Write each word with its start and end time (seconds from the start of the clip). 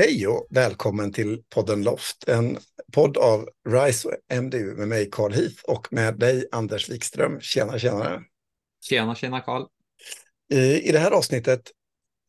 Hej 0.00 0.26
och 0.26 0.46
välkommen 0.50 1.12
till 1.12 1.42
podden 1.48 1.82
Loft, 1.82 2.28
en 2.28 2.58
podd 2.92 3.16
av 3.16 3.48
RISE 3.68 4.08
och 4.08 4.14
MDU 4.42 4.76
med 4.76 4.88
mig 4.88 5.08
Carl 5.12 5.32
Heath 5.32 5.64
och 5.64 5.92
med 5.92 6.18
dig 6.18 6.48
Anders 6.52 6.88
Wikström. 6.88 7.40
Tjena, 7.40 7.78
tjena. 7.78 8.22
Tjena, 8.84 9.14
tjena 9.14 9.40
Carl. 9.40 9.66
I, 10.52 10.88
I 10.88 10.92
det 10.92 10.98
här 10.98 11.10
avsnittet 11.10 11.70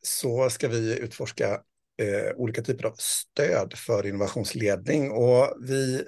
så 0.02 0.50
ska 0.50 0.68
vi 0.68 0.98
utforska 0.98 1.60
eh, 2.02 2.36
olika 2.36 2.62
typer 2.62 2.84
av 2.84 2.94
stöd 2.98 3.74
för 3.76 4.06
innovationsledning 4.06 5.10
och 5.10 5.56
vi 5.60 6.04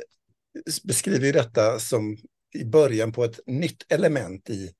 beskriver 0.85 1.33
detta 1.33 1.79
som 1.79 2.17
i 2.55 2.65
början 2.65 3.13
på 3.13 3.25
ett 3.25 3.41
nytt 3.47 3.93
element 3.93 4.51
i 4.51 4.71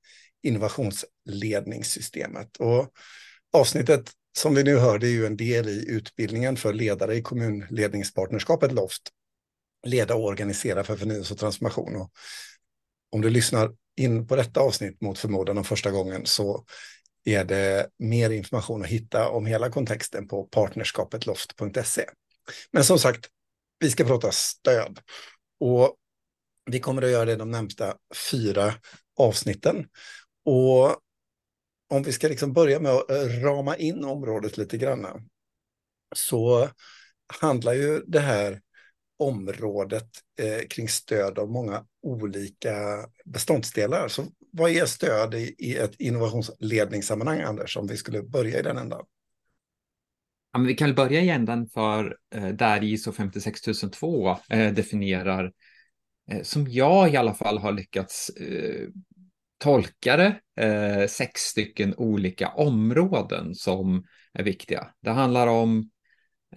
innovationsledningssystemet. 0.43 2.57
Och 2.57 2.93
avsnittet 3.53 4.11
som 4.37 4.55
vi 4.55 4.63
nu 4.63 4.77
hör, 4.77 4.99
det 4.99 5.07
är 5.07 5.11
ju 5.11 5.25
en 5.25 5.37
del 5.37 5.69
i 5.69 5.89
utbildningen 5.89 6.57
för 6.57 6.73
ledare 6.73 7.15
i 7.15 7.21
kommunledningspartnerskapet 7.21 8.71
LOFT. 8.71 9.01
Leda 9.85 10.15
och 10.15 10.23
organisera 10.23 10.83
för 10.83 10.95
förnyelse 10.95 11.33
och 11.33 11.39
transformation. 11.39 11.95
Och 11.95 12.11
om 13.11 13.21
du 13.21 13.29
lyssnar 13.29 13.71
in 13.97 14.27
på 14.27 14.35
detta 14.35 14.59
avsnitt 14.59 15.01
mot 15.01 15.19
förmodan 15.19 15.57
om 15.57 15.63
första 15.63 15.91
gången 15.91 16.25
så 16.25 16.65
är 17.23 17.43
det 17.43 17.89
mer 17.99 18.29
information 18.29 18.81
att 18.81 18.87
hitta 18.87 19.29
om 19.29 19.45
hela 19.45 19.69
kontexten 19.69 20.27
på 20.27 20.43
partnerskapetloft.se. 20.43 22.05
Men 22.71 22.83
som 22.83 22.99
sagt, 22.99 23.27
vi 23.79 23.91
ska 23.91 24.03
prata 24.03 24.31
stöd. 24.31 24.99
Och 25.59 25.95
vi 26.65 26.79
kommer 26.79 27.01
att 27.01 27.09
göra 27.09 27.25
det 27.25 27.35
de 27.35 27.51
närmsta 27.51 27.95
fyra 28.31 28.73
avsnitten. 29.17 29.87
Och 30.45 30.97
om 31.89 32.03
vi 32.03 32.11
ska 32.11 32.27
liksom 32.27 32.53
börja 32.53 32.79
med 32.79 32.91
att 32.91 33.11
eh, 33.11 33.43
rama 33.43 33.77
in 33.77 34.05
området 34.05 34.57
lite 34.57 34.77
grann 34.77 35.05
så 36.15 36.69
handlar 37.41 37.73
ju 37.73 37.99
det 38.07 38.19
här 38.19 38.61
området 39.17 40.09
eh, 40.39 40.67
kring 40.67 40.89
stöd 40.89 41.39
av 41.39 41.49
många 41.49 41.85
olika 42.01 42.75
beståndsdelar. 43.25 44.07
Så 44.07 44.25
vad 44.51 44.71
är 44.71 44.85
stöd 44.85 45.33
i, 45.33 45.55
i 45.57 45.77
ett 45.77 45.95
innovationsledningssammanhang, 45.99 47.41
Anders, 47.41 47.77
om 47.77 47.87
vi 47.87 47.97
skulle 47.97 48.21
börja 48.21 48.59
i 48.59 48.63
den 48.63 48.77
ändan? 48.77 49.05
Ja, 50.53 50.59
men 50.59 50.67
vi 50.67 50.73
kan 50.73 50.95
börja 50.95 51.21
i 51.21 51.29
ändan 51.29 51.67
för 51.67 52.17
eh, 52.35 52.47
där 52.47 52.83
ISO 52.83 53.11
56002 53.11 54.37
eh, 54.49 54.73
definierar, 54.73 55.51
eh, 56.31 56.41
som 56.41 56.67
jag 56.67 57.13
i 57.13 57.17
alla 57.17 57.33
fall 57.33 57.57
har 57.57 57.71
lyckats 57.71 58.29
eh, 58.29 58.87
tolkare 59.65 60.39
eh, 60.59 61.07
sex 61.07 61.41
stycken 61.41 61.93
olika 61.97 62.47
områden 62.47 63.55
som 63.55 64.03
är 64.33 64.43
viktiga. 64.43 64.87
Det 65.01 65.09
handlar 65.09 65.47
om 65.47 65.89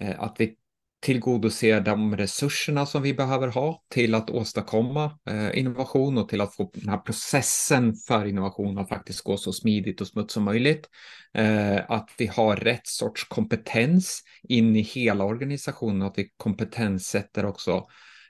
eh, 0.00 0.20
att 0.20 0.36
vi 0.38 0.56
tillgodoser 1.00 1.80
de 1.80 2.16
resurserna 2.16 2.86
som 2.86 3.02
vi 3.02 3.14
behöver 3.14 3.48
ha 3.48 3.82
till 3.88 4.14
att 4.14 4.30
åstadkomma 4.30 5.18
eh, 5.30 5.58
innovation 5.58 6.18
och 6.18 6.28
till 6.28 6.40
att 6.40 6.54
få 6.54 6.70
den 6.74 6.88
här 6.88 6.98
processen 6.98 7.94
för 7.94 8.26
innovation 8.26 8.78
att 8.78 8.88
faktiskt 8.88 9.24
gå 9.24 9.36
så 9.36 9.52
smidigt 9.52 10.00
och 10.00 10.06
smutt 10.06 10.30
som 10.30 10.44
möjligt. 10.44 10.88
Eh, 11.34 11.90
att 11.90 12.10
vi 12.18 12.26
har 12.26 12.56
rätt 12.56 12.86
sorts 12.86 13.24
kompetens 13.28 14.22
in 14.42 14.76
i 14.76 14.80
hela 14.80 15.24
organisationen, 15.24 16.02
att 16.02 16.18
vi 16.18 16.30
kompetenssätter 16.36 17.46
också 17.46 17.86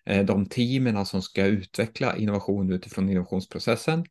eh, 0.07 0.25
de 0.25 0.47
teamen 0.47 1.07
som 1.07 1.23
ska 1.23 1.45
utveckla 1.45 2.17
innovation 2.17 2.73
utifrån 2.73 3.11
innovationsprocessen 3.11 4.05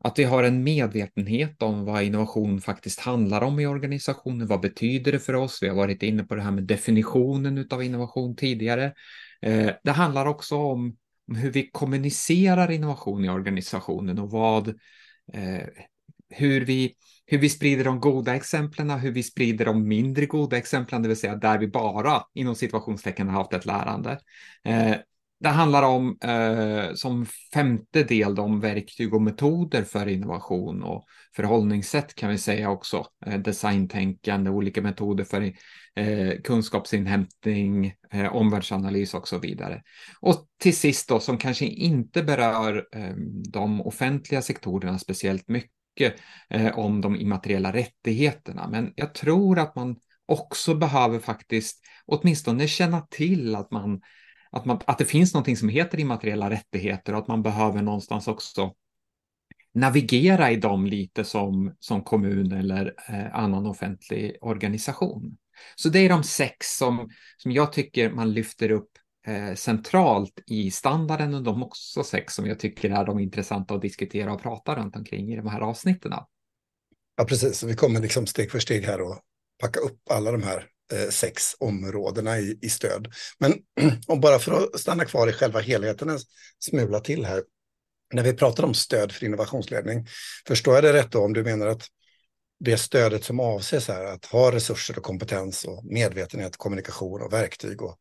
att 0.00 0.18
vi 0.18 0.24
har 0.24 0.42
en 0.42 0.64
medvetenhet 0.64 1.62
om 1.62 1.84
vad 1.84 2.02
innovation 2.02 2.60
faktiskt 2.60 3.00
handlar 3.00 3.42
om 3.42 3.60
i 3.60 3.66
organisationen. 3.66 4.46
Vad 4.46 4.60
betyder 4.60 5.12
det 5.12 5.18
för 5.18 5.34
oss? 5.34 5.58
Vi 5.62 5.68
har 5.68 5.76
varit 5.76 6.02
inne 6.02 6.24
på 6.24 6.34
det 6.34 6.42
här 6.42 6.50
med 6.50 6.64
definitionen 6.64 7.66
av 7.70 7.82
innovation 7.82 8.36
tidigare. 8.36 8.92
Eh, 9.42 9.70
det 9.84 9.90
handlar 9.90 10.26
också 10.26 10.56
om, 10.56 10.96
hur 11.36 11.50
vi 11.50 11.70
kommunicerar 11.72 12.70
innovation 12.70 13.24
i 13.24 13.30
organisationen 13.30 14.18
och 14.18 14.30
vad, 14.30 14.68
eh, 15.32 15.66
hur, 16.30 16.64
vi, 16.64 16.94
hur 17.26 17.38
vi 17.38 17.48
sprider 17.48 17.84
de 17.84 18.00
goda 18.00 18.34
exemplen, 18.34 18.90
hur 18.90 19.12
vi 19.12 19.22
sprider 19.22 19.64
de 19.64 19.88
mindre 19.88 20.26
goda 20.26 20.56
exemplen, 20.56 21.02
det 21.02 21.08
vill 21.08 21.16
säga 21.16 21.36
där 21.36 21.58
vi 21.58 21.68
bara 21.68 22.22
inom 22.34 22.54
situationstecken 22.54 23.28
har 23.28 23.34
haft 23.34 23.52
ett 23.52 23.66
lärande. 23.66 24.18
Eh, 24.64 24.96
det 25.40 25.48
handlar 25.48 25.82
om 25.82 26.18
eh, 26.22 26.94
som 26.94 27.26
femte 27.54 28.02
del 28.02 28.38
om 28.38 28.60
verktyg 28.60 29.14
och 29.14 29.22
metoder 29.22 29.82
för 29.82 30.08
innovation 30.08 30.82
och 30.82 31.04
förhållningssätt 31.36 32.14
kan 32.14 32.30
vi 32.30 32.38
säga 32.38 32.70
också. 32.70 33.06
Eh, 33.26 33.38
designtänkande, 33.38 34.50
olika 34.50 34.82
metoder 34.82 35.24
för 35.24 35.52
eh, 35.94 36.40
kunskapsinhämtning, 36.44 37.94
eh, 38.12 38.36
omvärldsanalys 38.36 39.14
och 39.14 39.28
så 39.28 39.38
vidare. 39.38 39.82
Och 40.20 40.46
till 40.60 40.76
sist 40.76 41.08
då 41.08 41.20
som 41.20 41.38
kanske 41.38 41.66
inte 41.66 42.22
berör 42.22 42.86
eh, 42.92 43.14
de 43.52 43.80
offentliga 43.80 44.42
sektorerna 44.42 44.98
speciellt 44.98 45.48
mycket 45.48 46.14
eh, 46.50 46.78
om 46.78 47.00
de 47.00 47.16
immateriella 47.16 47.72
rättigheterna. 47.72 48.68
Men 48.68 48.92
jag 48.96 49.14
tror 49.14 49.58
att 49.58 49.76
man 49.76 49.96
också 50.26 50.74
behöver 50.74 51.18
faktiskt 51.18 51.80
åtminstone 52.06 52.68
känna 52.68 53.00
till 53.00 53.54
att 53.54 53.70
man 53.70 54.00
att, 54.50 54.64
man, 54.64 54.80
att 54.84 54.98
det 54.98 55.04
finns 55.04 55.34
någonting 55.34 55.56
som 55.56 55.68
heter 55.68 56.00
immateriella 56.00 56.50
rättigheter 56.50 57.12
och 57.12 57.18
att 57.18 57.28
man 57.28 57.42
behöver 57.42 57.82
någonstans 57.82 58.28
också 58.28 58.74
navigera 59.74 60.50
i 60.50 60.56
dem 60.56 60.86
lite 60.86 61.24
som, 61.24 61.74
som 61.78 62.02
kommun 62.02 62.52
eller 62.52 62.94
eh, 63.08 63.34
annan 63.34 63.66
offentlig 63.66 64.36
organisation. 64.40 65.36
Så 65.76 65.88
det 65.88 65.98
är 65.98 66.08
de 66.08 66.24
sex 66.24 66.76
som, 66.76 67.10
som 67.36 67.52
jag 67.52 67.72
tycker 67.72 68.10
man 68.10 68.32
lyfter 68.32 68.70
upp 68.70 68.90
eh, 69.26 69.54
centralt 69.54 70.42
i 70.46 70.70
standarden 70.70 71.34
och 71.34 71.42
de 71.42 71.62
också 71.62 72.04
sex 72.04 72.34
som 72.34 72.46
jag 72.46 72.58
tycker 72.58 72.90
är 72.90 73.04
de 73.04 73.18
intressanta 73.18 73.74
att 73.74 73.82
diskutera 73.82 74.32
och 74.32 74.42
prata 74.42 74.76
runt 74.76 74.96
omkring 74.96 75.32
i 75.32 75.36
de 75.36 75.46
här 75.46 75.60
avsnitten. 75.60 76.12
Ja, 77.16 77.24
precis. 77.24 77.62
Vi 77.62 77.74
kommer 77.74 78.00
liksom 78.00 78.26
steg 78.26 78.50
för 78.50 78.58
steg 78.58 78.84
här 78.84 79.00
och 79.00 79.18
packa 79.60 79.80
upp 79.80 80.00
alla 80.10 80.32
de 80.32 80.42
här 80.42 80.66
Eh, 80.92 81.08
sex 81.08 81.56
områdena 81.58 82.38
i, 82.38 82.58
i 82.62 82.68
stöd. 82.68 83.12
Men 83.38 83.52
och 84.08 84.20
bara 84.20 84.38
för 84.38 84.52
att 84.52 84.80
stanna 84.80 85.04
kvar 85.04 85.28
i 85.28 85.32
själva 85.32 85.60
helheten 85.60 86.10
en 86.10 86.18
smula 86.58 87.00
till 87.00 87.24
här. 87.24 87.42
När 88.14 88.22
vi 88.22 88.32
pratar 88.32 88.64
om 88.64 88.74
stöd 88.74 89.12
för 89.12 89.24
innovationsledning, 89.24 90.06
förstår 90.46 90.74
jag 90.74 90.84
det 90.84 90.92
rätt 90.92 91.12
då 91.12 91.24
om 91.24 91.32
du 91.32 91.44
menar 91.44 91.66
att 91.66 91.86
det 92.60 92.78
stödet 92.78 93.24
som 93.24 93.40
avses 93.40 93.88
är 93.88 94.04
att 94.04 94.24
ha 94.24 94.52
resurser 94.52 94.98
och 94.98 95.04
kompetens 95.04 95.64
och 95.64 95.84
medvetenhet, 95.84 96.56
kommunikation 96.56 97.22
och 97.22 97.32
verktyg 97.32 97.82
och 97.82 97.98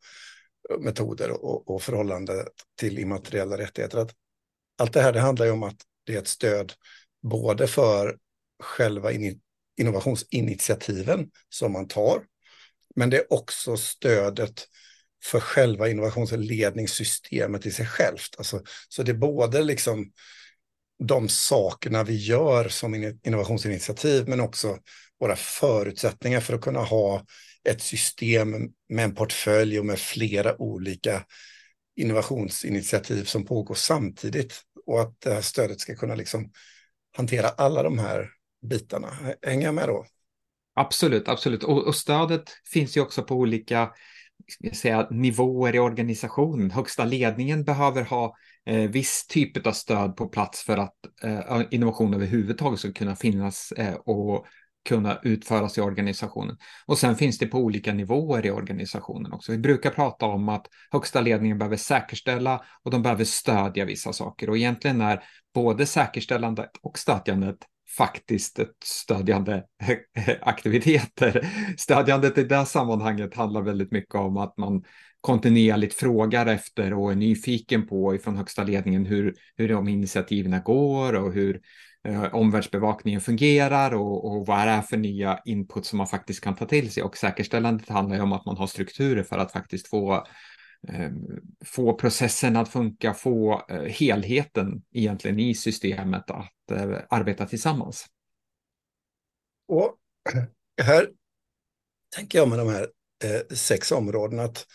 metoder 0.79 1.31
och, 1.31 1.69
och 1.69 1.81
förhållande 1.81 2.47
till 2.79 2.99
immateriella 2.99 3.57
rättigheter. 3.57 3.97
Att 3.97 4.13
allt 4.77 4.93
det 4.93 5.01
här 5.01 5.13
det 5.13 5.19
handlar 5.19 5.45
ju 5.45 5.51
om 5.51 5.63
att 5.63 5.81
det 6.03 6.15
är 6.15 6.19
ett 6.19 6.27
stöd 6.27 6.73
både 7.21 7.67
för 7.67 8.17
själva 8.63 9.11
innovationsinitiativen 9.77 11.29
som 11.49 11.71
man 11.71 11.87
tar, 11.87 12.23
men 12.97 13.09
det 13.09 13.17
är 13.17 13.33
också 13.33 13.77
stödet 13.77 14.67
för 15.23 15.39
själva 15.39 15.89
innovationsledningssystemet 15.89 17.65
i 17.65 17.71
sig 17.71 17.85
självt. 17.85 18.35
Alltså, 18.37 18.61
så 18.89 19.03
det 19.03 19.11
är 19.11 19.17
både 19.17 19.63
liksom 19.63 20.11
de 21.03 21.29
sakerna 21.29 22.03
vi 22.03 22.15
gör 22.15 22.69
som 22.69 22.95
innovationsinitiativ, 23.23 24.27
men 24.27 24.39
också 24.39 24.77
våra 25.19 25.35
förutsättningar 25.35 26.39
för 26.39 26.53
att 26.53 26.61
kunna 26.61 26.79
ha 26.79 27.25
ett 27.69 27.81
system 27.81 28.51
med 28.89 29.03
en 29.05 29.15
portfölj 29.15 29.79
och 29.79 29.85
med 29.85 30.00
flera 30.00 30.61
olika 30.61 31.25
innovationsinitiativ 31.95 33.23
som 33.23 33.45
pågår 33.45 33.75
samtidigt 33.75 34.61
och 34.85 35.01
att 35.01 35.21
det 35.21 35.33
här 35.33 35.41
stödet 35.41 35.79
ska 35.79 35.95
kunna 35.95 36.15
liksom 36.15 36.51
hantera 37.17 37.50
alla 37.50 37.83
de 37.83 38.00
här 38.00 38.29
bitarna. 38.69 39.17
Hänger 39.41 39.65
jag 39.65 39.75
med 39.75 39.88
då? 39.88 40.05
Absolut, 40.77 41.27
absolut. 41.29 41.63
Och, 41.63 41.88
och 41.88 41.95
stödet 41.95 42.44
finns 42.74 42.97
ju 42.97 43.01
också 43.01 43.24
på 43.24 43.35
olika 43.35 43.89
säga, 44.74 45.07
nivåer 45.12 45.75
i 45.75 45.79
organisationen. 45.79 46.71
Högsta 46.71 47.06
ledningen 47.06 47.63
behöver 47.63 48.03
ha 48.03 48.35
eh, 48.65 48.89
viss 48.89 49.27
typ 49.27 49.68
av 49.68 49.71
stöd 49.71 50.15
på 50.15 50.27
plats 50.27 50.62
för 50.63 50.77
att 50.77 50.95
eh, 51.24 51.62
innovation 51.71 52.13
överhuvudtaget 52.13 52.79
ska 52.79 52.91
kunna 52.91 53.15
finnas 53.15 53.71
eh, 53.71 53.94
och 53.94 54.45
kunna 54.89 55.19
utföras 55.24 55.77
i 55.77 55.81
organisationen. 55.81 56.57
Och 56.85 56.97
sen 56.97 57.15
finns 57.15 57.38
det 57.38 57.47
på 57.47 57.57
olika 57.57 57.94
nivåer 57.94 58.45
i 58.45 58.51
organisationen 58.51 59.33
också. 59.33 59.51
Vi 59.51 59.57
brukar 59.57 59.89
prata 59.89 60.25
om 60.25 60.50
att 60.50 60.68
högsta 60.91 61.21
ledningen 61.21 61.57
behöver 61.57 61.77
säkerställa 61.77 62.65
och 62.83 62.91
de 62.91 63.01
behöver 63.01 63.24
stödja 63.24 63.85
vissa 63.85 64.13
saker. 64.13 64.50
Och 64.50 64.57
egentligen 64.57 65.01
är 65.01 65.24
både 65.53 65.85
säkerställandet 65.85 66.71
och 66.81 67.00
stödjandet 67.00 67.57
faktiskt 67.98 68.60
ett 68.60 68.75
stödjande 68.84 69.63
aktiviteter. 70.42 71.48
Stödjandet 71.78 72.38
i 72.38 72.44
det 72.44 72.66
sammanhanget 72.66 73.36
handlar 73.36 73.62
väldigt 73.62 73.92
mycket 73.92 74.16
om 74.16 74.38
att 74.38 74.57
man 74.57 74.84
kontinuerligt 75.22 75.94
frågar 75.94 76.45
efter 76.45 76.94
och 76.94 77.12
är 77.12 77.16
nyfiken 77.16 77.88
på 77.88 78.16
ifrån 78.16 78.38
högsta 78.38 78.63
ledningen 78.63 79.06
hur, 79.06 79.36
hur 79.57 79.69
de 79.69 79.88
initiativen 79.88 80.62
går 80.66 81.13
och 81.13 81.34
hur, 81.34 81.62
eh, 82.07 82.36
omvärldsbevakningen 82.36 83.22
fungerar 83.22 83.94
och, 83.94 84.25
och 84.25 84.45
vad 84.45 84.68
det 84.68 84.72
är 84.72 84.81
för 84.81 84.98
nya 84.98 85.39
input 85.45 85.86
som 85.86 85.98
man 85.98 86.07
faktiskt 86.07 86.44
kan 86.44 86.56
ta 86.56 86.66
till 86.66 86.92
sig. 86.92 87.04
Och 87.04 87.18
säkerställandet 87.18 87.89
handlar 87.89 88.16
ju 88.16 88.22
om 88.22 88.34
att 88.34 88.45
man 88.45 88.57
har 88.57 88.68
strukturer 88.68 89.24
för 89.24 89.38
att 89.38 89.51
faktiskt 89.51 89.88
få 89.88 90.25
Eh, 90.88 91.12
få 91.65 91.94
processen 91.94 92.56
att 92.56 92.69
funka, 92.69 93.13
få 93.13 93.65
eh, 93.69 93.81
helheten 93.81 94.81
egentligen 94.91 95.39
i 95.39 95.56
systemet 95.56 96.31
att 96.31 96.71
eh, 96.71 96.97
arbeta 97.09 97.45
tillsammans. 97.45 98.06
Och 99.68 99.95
här 100.81 101.09
tänker 102.15 102.39
jag 102.39 102.50
med 102.50 102.59
de 102.59 102.69
här 102.69 102.88
sex 103.56 103.91
områdena 103.91 104.44
att, 104.44 104.65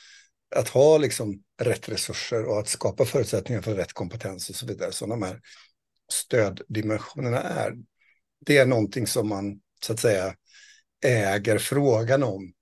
att 0.56 0.68
ha 0.68 0.98
liksom 0.98 1.42
rätt 1.62 1.88
resurser 1.88 2.44
och 2.44 2.58
att 2.58 2.68
skapa 2.68 3.04
förutsättningar 3.04 3.62
för 3.62 3.74
rätt 3.74 3.92
kompetens 3.92 4.50
och 4.50 4.56
så 4.56 4.66
vidare, 4.66 4.92
som 4.92 5.08
de 5.08 5.22
här 5.22 5.40
stöddimensionerna 6.12 7.40
är. 7.40 7.72
Det 8.46 8.58
är 8.58 8.66
någonting 8.66 9.06
som 9.06 9.28
man 9.28 9.60
så 9.82 9.92
att 9.92 10.00
säga 10.00 10.34
äger 11.04 11.58
frågan 11.58 12.22
om 12.22 12.52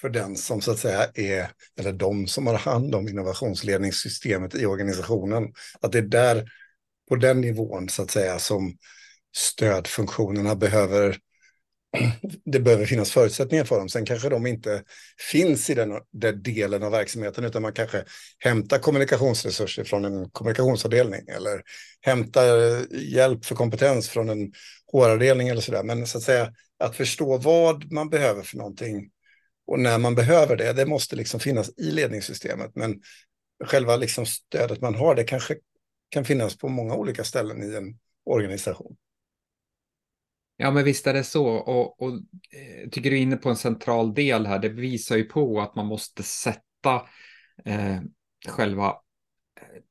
för 0.00 0.08
den 0.08 0.36
som 0.36 0.60
så 0.60 0.70
att 0.70 0.78
säga 0.78 1.10
är, 1.14 1.50
eller 1.78 1.92
de 1.92 2.26
som 2.26 2.46
har 2.46 2.54
hand 2.54 2.94
om 2.94 3.08
innovationsledningssystemet 3.08 4.54
i 4.54 4.66
organisationen. 4.66 5.52
Att 5.80 5.92
det 5.92 5.98
är 5.98 6.02
där, 6.02 6.50
på 7.08 7.16
den 7.16 7.40
nivån 7.40 7.88
så 7.88 8.02
att 8.02 8.10
säga, 8.10 8.38
som 8.38 8.76
stödfunktionerna 9.36 10.54
behöver 10.54 11.18
det 12.44 12.60
behöver 12.60 12.86
finnas 12.86 13.10
förutsättningar 13.10 13.64
för 13.64 13.78
dem. 13.78 13.88
Sen 13.88 14.04
kanske 14.04 14.28
de 14.28 14.46
inte 14.46 14.82
finns 15.30 15.70
i 15.70 15.74
den, 15.74 15.92
den 16.12 16.42
delen 16.42 16.82
av 16.82 16.92
verksamheten, 16.92 17.44
utan 17.44 17.62
man 17.62 17.72
kanske 17.72 18.04
hämtar 18.38 18.78
kommunikationsresurser 18.78 19.84
från 19.84 20.04
en 20.04 20.30
kommunikationsavdelning 20.30 21.28
eller 21.28 21.62
hämtar 22.00 22.86
hjälp 22.96 23.44
för 23.44 23.54
kompetens 23.54 24.08
från 24.08 24.28
en 24.28 24.52
HR-avdelning 24.92 25.48
eller 25.48 25.60
sådär. 25.60 25.82
Men 25.82 26.06
så 26.06 26.18
att 26.18 26.24
säga 26.24 26.52
att 26.78 26.96
förstå 26.96 27.36
vad 27.36 27.92
man 27.92 28.10
behöver 28.10 28.42
för 28.42 28.56
någonting 28.56 29.10
och 29.70 29.80
när 29.80 29.98
man 29.98 30.14
behöver 30.14 30.56
det, 30.56 30.72
det 30.72 30.86
måste 30.86 31.16
liksom 31.16 31.40
finnas 31.40 31.70
i 31.78 31.90
ledningssystemet. 31.90 32.70
Men 32.74 33.02
själva 33.64 33.96
liksom 33.96 34.26
stödet 34.26 34.80
man 34.80 34.94
har, 34.94 35.14
det 35.14 35.24
kanske 35.24 35.56
kan 36.08 36.24
finnas 36.24 36.58
på 36.58 36.68
många 36.68 36.94
olika 36.94 37.24
ställen 37.24 37.62
i 37.62 37.76
en 37.76 37.98
organisation. 38.24 38.96
Ja, 40.56 40.70
men 40.70 40.84
visst 40.84 41.06
är 41.06 41.14
det 41.14 41.24
så. 41.24 41.46
Och, 41.46 42.02
och 42.02 42.12
eh, 42.52 42.88
tycker 42.90 43.10
du 43.10 43.16
är 43.16 43.20
inne 43.20 43.36
på 43.36 43.48
en 43.48 43.56
central 43.56 44.14
del 44.14 44.46
här. 44.46 44.58
Det 44.58 44.68
visar 44.68 45.16
ju 45.16 45.24
på 45.24 45.60
att 45.60 45.74
man 45.74 45.86
måste 45.86 46.22
sätta 46.22 46.94
eh, 47.64 48.00
själva 48.48 48.88
eh, 49.60 49.82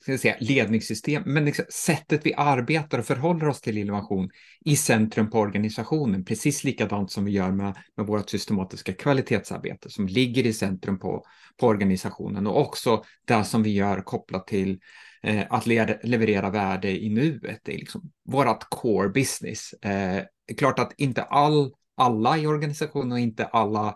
ska 0.00 0.18
säga, 0.18 0.36
ledningssystem, 0.40 1.22
men 1.26 1.44
liksom 1.44 1.64
sättet 1.68 2.26
vi 2.26 2.34
arbetar 2.34 2.98
och 2.98 3.06
förhåller 3.06 3.48
oss 3.48 3.60
till 3.60 3.78
innovation 3.78 4.30
i 4.64 4.76
centrum 4.76 5.30
på 5.30 5.38
organisationen, 5.38 6.24
precis 6.24 6.64
likadant 6.64 7.10
som 7.10 7.24
vi 7.24 7.32
gör 7.32 7.52
med, 7.52 7.76
med 7.96 8.06
vårt 8.06 8.30
systematiska 8.30 8.92
kvalitetsarbete 8.92 9.90
som 9.90 10.06
ligger 10.06 10.46
i 10.46 10.52
centrum 10.52 10.98
på, 10.98 11.24
på 11.60 11.66
organisationen 11.66 12.46
och 12.46 12.60
också 12.60 13.04
det 13.24 13.44
som 13.44 13.62
vi 13.62 13.70
gör 13.70 14.00
kopplat 14.00 14.46
till 14.46 14.80
eh, 15.22 15.42
att 15.50 15.66
le 15.66 15.98
leverera 16.02 16.50
värde 16.50 17.04
i 17.04 17.08
nuet. 17.08 17.60
Det 17.62 17.74
är 17.74 17.78
liksom 17.78 18.10
vårt 18.24 18.64
core 18.70 19.08
business. 19.08 19.72
Eh, 19.72 20.22
det 20.46 20.52
är 20.52 20.56
klart 20.56 20.78
att 20.78 20.92
inte 20.96 21.22
all, 21.22 21.72
alla 21.96 22.38
i 22.38 22.46
organisationen 22.46 23.12
och 23.12 23.18
inte 23.18 23.44
alla 23.44 23.94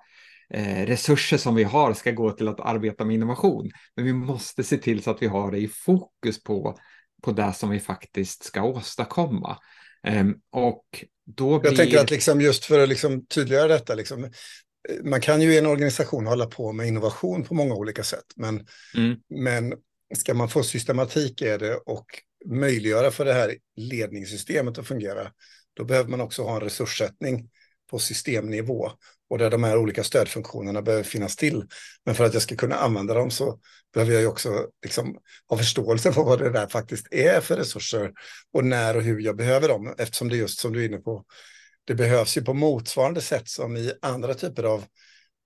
eh, 0.54 0.87
resurser 0.87 1.37
som 1.37 1.54
vi 1.54 1.64
har 1.64 1.94
ska 1.94 2.10
gå 2.10 2.31
till 2.31 2.49
att 2.49 2.60
arbeta 2.60 3.04
med 3.04 3.14
innovation. 3.14 3.70
Men 3.96 4.04
vi 4.04 4.12
måste 4.12 4.64
se 4.64 4.78
till 4.78 5.02
så 5.02 5.10
att 5.10 5.22
vi 5.22 5.26
har 5.26 5.50
det 5.50 5.58
i 5.58 5.69
fokus 5.69 6.43
på, 6.43 6.78
på 7.22 7.32
det 7.32 7.52
som 7.52 7.70
vi 7.70 7.81
faktiskt 7.81 8.44
ska 8.44 8.62
åstadkomma. 8.62 9.58
Um, 10.08 10.40
och 10.50 11.04
då 11.25 11.58
blir... 11.58 11.70
Jag 11.70 11.78
tänker 11.78 11.99
att 11.99 12.10
liksom 12.10 12.40
just 12.40 12.64
för 12.64 12.78
att 12.78 12.88
liksom 12.88 13.26
tydliggöra 13.26 13.69
detta, 13.69 13.94
liksom, 13.94 14.31
man 15.04 15.20
kan 15.20 15.40
ju 15.40 15.54
i 15.54 15.58
en 15.58 15.66
organisation 15.66 16.26
hålla 16.26 16.46
på 16.46 16.72
med 16.72 16.87
innovation 16.87 17.44
på 17.44 17.55
många 17.55 17.75
olika 17.75 18.02
sätt, 18.02 18.25
men, 18.37 18.66
mm. 18.96 19.16
men 19.28 19.75
ska 20.14 20.34
man 20.34 20.48
få 20.48 20.62
systematik 20.62 21.43
i 21.43 21.58
det 21.58 21.76
och 21.76 22.06
möjliggöra 22.46 23.10
för 23.10 23.25
det 23.25 23.32
här 23.32 23.56
ledningssystemet 23.76 24.78
att 24.78 24.87
fungera, 24.87 25.31
då 25.75 25.84
behöver 25.84 26.10
man 26.10 26.20
också 26.20 26.43
ha 26.43 26.55
en 26.55 26.60
resurssättning 26.60 27.48
på 27.92 27.98
systemnivå 27.98 28.90
och 29.30 29.38
där 29.38 29.50
de 29.50 29.64
här 29.64 29.76
olika 29.76 30.04
stödfunktionerna 30.04 30.82
behöver 30.82 31.04
finnas 31.04 31.36
till. 31.36 31.64
Men 32.04 32.14
för 32.14 32.24
att 32.24 32.34
jag 32.34 32.42
ska 32.42 32.56
kunna 32.56 32.74
använda 32.74 33.14
dem 33.14 33.30
så 33.30 33.58
behöver 33.94 34.12
jag 34.12 34.20
ju 34.20 34.26
också 34.26 34.66
liksom 34.82 35.18
ha 35.48 35.56
förståelse 35.56 36.12
för 36.12 36.24
vad 36.24 36.38
det 36.38 36.50
där 36.50 36.66
faktiskt 36.66 37.06
är 37.10 37.40
för 37.40 37.56
resurser 37.56 38.12
och 38.52 38.64
när 38.64 38.96
och 38.96 39.02
hur 39.02 39.20
jag 39.20 39.36
behöver 39.36 39.68
dem. 39.68 39.94
Eftersom 39.98 40.28
det 40.28 40.36
just 40.36 40.58
som 40.58 40.72
du 40.72 40.82
är 40.82 40.88
inne 40.88 40.98
på, 40.98 41.24
det 41.84 41.94
behövs 41.94 42.36
ju 42.36 42.42
på 42.42 42.54
motsvarande 42.54 43.20
sätt 43.20 43.48
som 43.48 43.76
i 43.76 43.92
andra 44.02 44.34
typer 44.34 44.64
av 44.64 44.84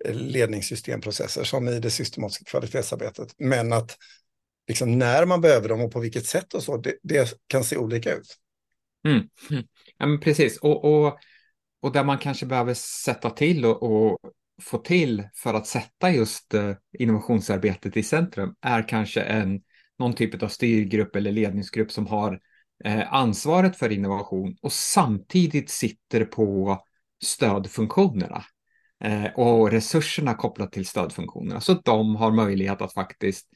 eh, 0.05 0.15
ledningssystemprocesser 0.15 1.45
som 1.45 1.69
i 1.69 1.81
det 1.81 1.91
systematiska 1.91 2.45
kvalitetsarbetet. 2.45 3.29
Men 3.39 3.73
att 3.73 3.97
liksom 4.69 4.99
när 4.99 5.27
man 5.27 5.41
behöver 5.41 5.69
dem 5.69 5.81
och 5.81 5.93
på 5.93 6.01
vilket 6.01 6.27
sätt 6.27 6.55
och 6.55 6.63
så, 6.63 6.77
det, 6.77 6.95
det 7.03 7.39
kan 7.47 7.65
se 7.65 7.77
olika 7.77 8.15
ut. 8.15 8.37
Mm. 9.07 9.29
mm. 9.51 9.65
Ja, 9.99 10.07
men 10.07 10.21
precis, 10.21 10.59
och, 10.59 10.85
och, 10.85 11.19
och 11.87 11.93
där 11.93 12.05
man 12.05 12.19
kanske 12.19 12.47
behöver 12.47 12.75
sätta 12.75 13.31
till 13.31 13.65
och, 13.65 13.83
och 13.83 14.19
få 14.63 14.79
till 14.79 15.29
för 15.35 15.55
att 15.55 15.67
sätta 15.67 16.11
just 16.11 16.55
eh, 16.55 16.73
innovationsarbetet 16.99 17.97
i 17.97 18.03
centrum 18.03 18.55
är 18.61 18.89
kanske 18.89 19.21
en, 19.21 19.61
någon 19.99 20.13
typ 20.13 20.43
av 20.43 20.49
styrgrupp 20.49 21.17
eller 21.17 21.33
ledningsgrupp 21.33 21.93
som 21.93 22.07
har 22.07 22.41
eh, 22.85 23.13
ansvaret 23.13 23.77
för 23.77 23.93
innovation 23.93 24.57
och 24.63 24.73
samtidigt 24.73 25.71
sitter 25.71 26.25
på 26.25 26.79
stödfunktionerna 27.25 28.45
eh, 29.05 29.27
och 29.37 29.71
resurserna 29.71 30.35
kopplat 30.35 30.73
till 30.73 30.87
stödfunktionerna. 30.87 31.61
Så 31.61 31.73
att 31.73 31.85
de 31.85 32.17
har 32.17 32.31
möjlighet 32.31 32.83
att 32.83 32.95
faktiskt 32.95 33.49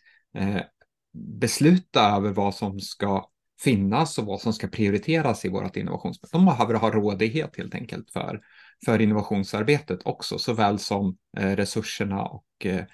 besluta 1.12 2.16
över 2.16 2.30
vad 2.30 2.54
som 2.54 2.80
ska 2.80 3.29
finnas 3.62 4.18
och 4.18 4.26
vad 4.26 4.40
som 4.40 4.52
ska 4.52 4.68
prioriteras 4.68 5.44
i 5.44 5.48
vårt 5.48 5.76
innovationsarbete. 5.76 6.36
De 6.36 6.46
behöver 6.46 6.74
ha 6.74 6.90
rådighet 6.90 7.56
helt 7.56 7.74
enkelt 7.74 8.10
för, 8.10 8.40
för 8.84 9.00
innovationsarbetet 9.00 10.00
också, 10.04 10.38
såväl 10.38 10.78
som 10.78 11.16
eh, 11.38 11.56
resurserna 11.56 12.22
och 12.22 12.46
eh, 12.64 12.84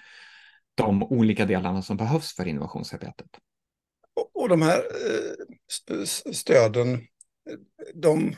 de 0.75 1.03
olika 1.03 1.45
delarna 1.45 1.81
som 1.81 1.97
behövs 1.97 2.35
för 2.35 2.47
innovationsarbetet. 2.47 3.27
Och, 4.15 4.41
och 4.41 4.49
de 4.49 4.61
här 4.61 4.77
eh, 4.77 6.05
stöden, 6.33 7.07
de, 7.93 8.35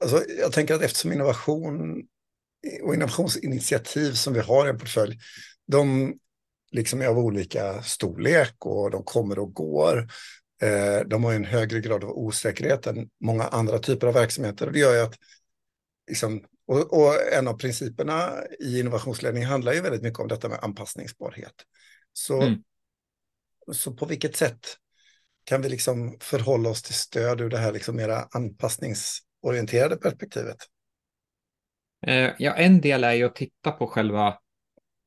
alltså 0.00 0.22
jag 0.40 0.52
tänker 0.52 0.74
att 0.74 0.82
eftersom 0.82 1.12
innovation 1.12 2.02
och 2.82 2.94
innovationsinitiativ 2.94 4.12
som 4.12 4.32
vi 4.32 4.40
har 4.40 4.66
i 4.66 4.70
en 4.70 4.78
portfölj, 4.78 5.18
de 5.66 6.14
liksom 6.72 7.02
är 7.02 7.06
av 7.06 7.18
olika 7.18 7.82
storlek 7.82 8.54
och 8.58 8.90
de 8.90 9.02
kommer 9.04 9.38
och 9.38 9.54
går. 9.54 10.08
Eh, 10.62 11.06
de 11.06 11.24
har 11.24 11.32
en 11.32 11.44
högre 11.44 11.80
grad 11.80 12.04
av 12.04 12.10
osäkerhet 12.10 12.86
än 12.86 13.08
många 13.20 13.44
andra 13.44 13.78
typer 13.78 14.06
av 14.06 14.14
verksamheter. 14.14 14.66
Och 14.66 14.72
det 14.72 14.78
gör 14.78 14.94
ju 14.94 15.00
att, 15.00 15.14
liksom, 16.08 16.44
och, 16.66 16.92
och, 16.92 17.32
en 17.32 17.48
av 17.48 17.58
principerna 17.58 18.30
i 18.60 18.80
innovationsledning 18.80 19.44
handlar 19.44 19.72
ju 19.72 19.80
väldigt 19.80 20.02
mycket 20.02 20.18
om 20.18 20.28
detta 20.28 20.48
med 20.48 20.58
anpassningsbarhet. 20.62 21.54
Så, 22.12 22.42
mm. 22.42 22.62
så 23.72 23.92
på 23.92 24.06
vilket 24.06 24.36
sätt 24.36 24.60
kan 25.44 25.62
vi 25.62 25.68
liksom 25.68 26.16
förhålla 26.20 26.68
oss 26.68 26.82
till 26.82 26.94
stöd 26.94 27.40
ur 27.40 27.50
det 27.50 27.58
här 27.58 27.72
liksom 27.72 27.96
mera 27.96 28.28
anpassningsorienterade 28.30 29.96
perspektivet? 29.96 30.56
Eh, 32.06 32.30
ja, 32.38 32.54
en 32.54 32.80
del 32.80 33.04
är 33.04 33.12
ju 33.12 33.24
att 33.24 33.36
titta 33.36 33.72
på 33.72 33.86
själva 33.86 34.38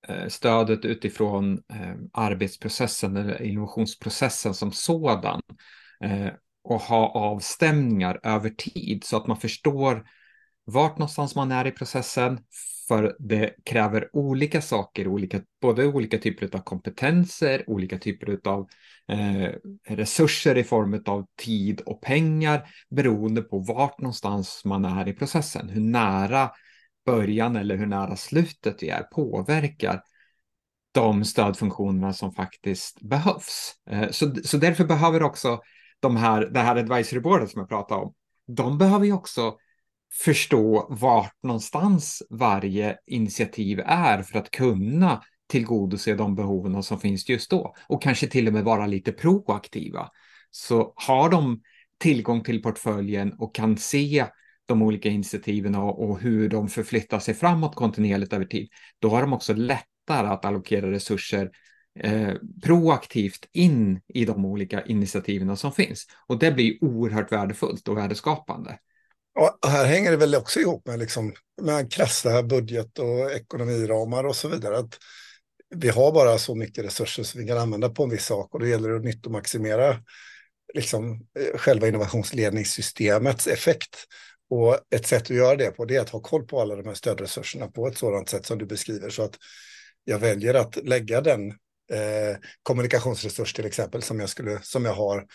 Eh, 0.08 0.28
stödet 0.28 0.86
utifrån 0.86 1.54
eh, 1.54 1.96
arbetsprocessen 2.14 3.18
eller 3.18 3.42
innovationsprocessen 3.42 4.54
som 4.54 4.72
sådan 4.72 5.42
eh, 6.04 6.28
och 6.64 6.82
ha 6.82 7.08
avstämningar 7.08 8.20
över 8.24 8.50
tid 8.50 9.04
så 9.04 9.18
att 9.18 9.28
man 9.28 9.38
förstår 9.38 10.08
vart 10.66 10.98
någonstans 10.98 11.36
man 11.36 11.52
är 11.52 11.68
i 11.68 11.72
processen. 11.72 12.40
För 12.88 13.16
det 13.20 13.56
kräver 13.66 14.10
olika 14.14 14.62
saker, 14.62 15.08
olika, 15.08 15.42
både 15.62 15.86
olika 15.86 16.18
typer 16.18 16.56
av 16.56 16.60
kompetenser, 16.60 17.64
olika 17.70 17.98
typer 17.98 18.40
av 18.44 18.68
eh, 19.08 19.50
resurser 19.88 20.58
i 20.58 20.64
form 20.64 21.04
av 21.06 21.26
tid 21.38 21.82
och 21.82 22.02
pengar 22.02 22.70
beroende 22.90 23.42
på 23.42 23.60
vart 23.60 24.00
någonstans 24.00 24.62
man 24.66 24.86
är 24.86 25.08
i 25.08 25.14
processen. 25.14 25.70
Hur 25.70 25.82
nära 25.82 26.52
början 27.06 27.56
eller 27.56 27.78
hur 27.78 27.86
nära 27.86 28.16
slutet 28.16 28.84
vi 28.84 28.90
är 28.90 29.04
påverkar 29.04 30.02
de 30.92 31.26
stödfunktionerna 31.26 32.14
som 32.14 32.32
faktiskt 32.32 33.02
behövs. 33.02 33.76
Eh, 33.90 34.10
så, 34.10 34.36
så 34.44 34.58
därför 34.58 34.86
behöver 34.86 35.24
också 35.24 35.62
de 36.00 36.16
här, 36.18 36.42
det 36.42 36.60
här 36.60 36.76
advisory 36.76 37.20
boardet 37.20 37.50
som 37.50 37.60
jag 37.60 37.70
pratade 37.70 38.02
om, 38.02 38.14
de 38.48 38.78
behöver 38.78 39.06
ju 39.06 39.14
också 39.14 39.56
förstå 40.24 40.88
vart 40.90 41.44
någonstans 41.44 42.24
varje 42.30 42.98
initiativ 43.06 43.80
är 43.86 44.24
för 44.24 44.40
att 44.40 44.52
kunna 44.52 45.24
tillgodose 45.48 46.16
de 46.16 46.36
behoven 46.36 46.84
som 46.84 47.00
finns 47.00 47.30
just 47.30 47.52
då 47.52 47.76
och 47.88 48.02
kanske 48.02 48.28
till 48.28 48.48
och 48.48 48.54
med 48.54 48.64
vara 48.64 48.88
lite 48.88 49.12
proaktiva. 49.12 50.10
Så 50.52 50.94
har 50.96 51.30
de 51.30 51.62
tillgång 51.98 52.44
till 52.44 52.62
portföljen 52.62 53.34
och 53.34 53.56
kan 53.56 53.78
se 53.78 54.26
de 54.70 54.82
olika 54.82 55.10
initiativen 55.10 55.76
och, 55.76 56.10
och 56.10 56.20
hur 56.20 56.50
de 56.50 56.70
förflyttar 56.70 57.20
sig 57.20 57.34
framåt 57.34 57.76
kontinuerligt 57.76 58.34
över 58.34 58.46
tid, 58.46 58.70
då 59.00 59.10
har 59.10 59.22
de 59.22 59.34
också 59.34 59.54
lättare 59.54 60.28
att 60.28 60.46
allokera 60.46 60.92
resurser 60.92 61.50
eh, 62.00 62.34
proaktivt 62.64 63.46
in 63.52 64.02
i 64.08 64.26
de 64.26 64.46
olika 64.46 64.86
initiativen 64.86 65.58
som 65.58 65.72
finns. 65.72 66.06
Och 66.28 66.40
det 66.40 66.52
blir 66.52 66.84
oerhört 66.84 67.32
värdefullt 67.32 67.88
och 67.88 67.98
värdeskapande. 67.98 68.80
Och 69.40 69.70
här 69.70 69.86
hänger 69.86 70.12
det 70.12 70.18
väl 70.18 70.36
också 70.36 70.60
ihop 70.60 70.88
med, 70.88 71.00
liksom, 71.00 71.34
med 71.62 71.92
krassa 71.92 72.44
budget 72.44 73.00
och 73.00 73.32
ekonomiramar 73.32 74.24
och 74.24 74.36
så 74.36 74.48
vidare. 74.48 74.78
Att 74.78 74.98
vi 75.76 75.90
har 75.90 76.12
bara 76.12 76.38
så 76.38 76.56
mycket 76.56 76.86
resurser 76.86 77.24
som 77.24 77.42
vi 77.42 77.48
kan 77.48 77.58
använda 77.58 77.90
på 77.90 78.04
en 78.04 78.10
viss 78.10 78.26
sak 78.26 78.54
och 78.54 78.60
då 78.60 78.68
gäller 78.68 78.90
det 78.90 78.96
att 78.96 79.04
nyttomaximera 79.04 79.98
liksom, 80.74 81.28
eh, 81.40 81.58
själva 81.58 81.88
innovationsledningssystemets 81.88 83.48
effekt. 83.48 84.06
Och 84.50 84.80
ett 84.96 85.08
sätt 85.08 85.22
att 85.22 85.30
göra 85.30 85.56
det 85.56 85.72
på 85.72 85.86
det 85.86 85.96
är 85.96 86.02
att 86.02 86.10
ha 86.10 86.20
koll 86.20 86.44
på 86.44 86.62
alla 86.62 86.76
de 86.76 86.88
här 86.88 86.94
stödresurserna 86.94 87.68
på 87.68 87.88
ett 87.88 87.98
sådant 87.98 88.30
sätt 88.30 88.46
som 88.46 88.58
du 88.58 88.66
beskriver 88.66 89.10
så 89.10 89.24
att 89.24 89.36
jag 90.04 90.20
väljer 90.20 90.54
att 90.54 90.76
lägga 90.76 91.22
den 91.22 91.50
eh, 91.92 92.38
kommunikationsresurs 92.64 93.54
till 93.54 93.66
exempel 93.66 94.02
som 94.02 94.20
jag, 94.20 94.30
skulle, 94.30 94.60
som 94.62 94.86
jag 94.86 94.94
har 94.94 95.26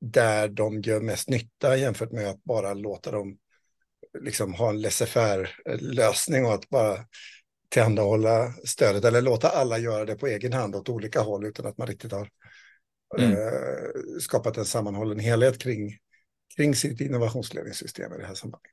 där 0.00 0.48
de 0.48 0.80
gör 0.80 1.00
mest 1.00 1.28
nytta 1.28 1.76
jämfört 1.76 2.12
med 2.12 2.30
att 2.30 2.44
bara 2.44 2.74
låta 2.74 3.10
dem 3.10 3.38
liksom 4.20 4.54
ha 4.54 4.70
en 4.70 4.80
laissez-faire-lösning 4.80 6.44
och 6.44 6.54
att 6.54 6.68
bara 6.68 6.98
tillhandahålla 7.68 8.52
stödet 8.64 9.04
eller 9.04 9.20
låta 9.20 9.48
alla 9.48 9.78
göra 9.78 10.04
det 10.04 10.14
på 10.14 10.26
egen 10.26 10.52
hand 10.52 10.76
åt 10.76 10.88
olika 10.88 11.20
håll 11.20 11.46
utan 11.46 11.66
att 11.66 11.78
man 11.78 11.86
riktigt 11.86 12.12
har 12.12 12.28
mm. 13.18 13.32
eh, 13.32 14.18
skapat 14.20 14.56
en 14.56 14.64
sammanhållen 14.64 15.18
helhet 15.18 15.58
kring, 15.58 15.98
kring 16.56 16.74
sitt 16.74 17.00
innovationsledningssystem 17.00 18.12
i 18.12 18.18
det 18.18 18.26
här 18.26 18.34
sammanhanget. 18.34 18.72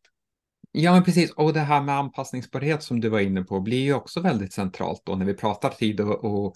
Ja, 0.71 0.93
men 0.93 1.03
precis. 1.03 1.31
Och 1.31 1.53
det 1.53 1.59
här 1.59 1.81
med 1.81 1.95
anpassningsbarhet 1.95 2.83
som 2.83 2.99
du 2.99 3.09
var 3.09 3.19
inne 3.19 3.43
på 3.43 3.59
blir 3.59 3.81
ju 3.81 3.93
också 3.93 4.21
väldigt 4.21 4.53
centralt 4.53 5.01
då 5.05 5.15
när 5.15 5.25
vi 5.25 5.33
pratar 5.33 5.69
tid 5.69 6.01
och, 6.01 6.25
och 6.25 6.55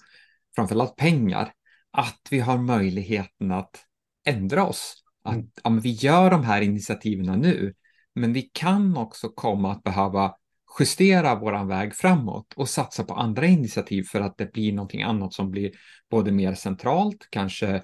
framförallt 0.56 0.96
pengar. 0.96 1.52
Att 1.90 2.20
vi 2.30 2.40
har 2.40 2.58
möjligheten 2.58 3.52
att 3.52 3.84
ändra 4.26 4.66
oss. 4.66 5.04
Att 5.24 5.34
mm. 5.34 5.50
ja, 5.64 5.70
vi 5.70 5.90
gör 5.90 6.30
de 6.30 6.44
här 6.44 6.60
initiativen 6.60 7.40
nu, 7.40 7.74
men 8.14 8.32
vi 8.32 8.42
kan 8.42 8.96
också 8.96 9.28
komma 9.28 9.72
att 9.72 9.82
behöva 9.82 10.34
justera 10.78 11.34
våran 11.34 11.68
väg 11.68 11.94
framåt 11.94 12.52
och 12.56 12.68
satsa 12.68 13.04
på 13.04 13.14
andra 13.14 13.46
initiativ 13.46 14.02
för 14.02 14.20
att 14.20 14.38
det 14.38 14.52
blir 14.52 14.72
någonting 14.72 15.02
annat 15.02 15.32
som 15.32 15.50
blir 15.50 15.70
både 16.10 16.32
mer 16.32 16.54
centralt, 16.54 17.26
kanske 17.30 17.82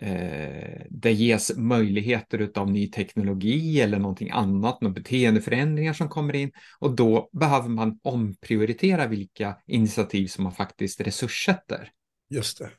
eh, 0.00 0.86
det 0.90 1.12
ges 1.12 1.56
möjligheter 1.56 2.50
av 2.54 2.70
ny 2.70 2.90
teknologi 2.90 3.80
eller 3.80 3.98
någonting 3.98 4.30
annat, 4.30 4.80
några 4.80 4.94
beteendeförändringar 4.94 5.92
som 5.92 6.08
kommer 6.08 6.34
in 6.34 6.52
och 6.78 6.94
då 6.94 7.30
behöver 7.32 7.68
man 7.68 7.98
omprioritera 8.02 9.06
vilka 9.06 9.56
initiativ 9.66 10.26
som 10.26 10.44
man 10.44 10.52
faktiskt 10.52 11.00
resurssätter. 11.00 11.90
Just 12.30 12.58
det. 12.58 12.70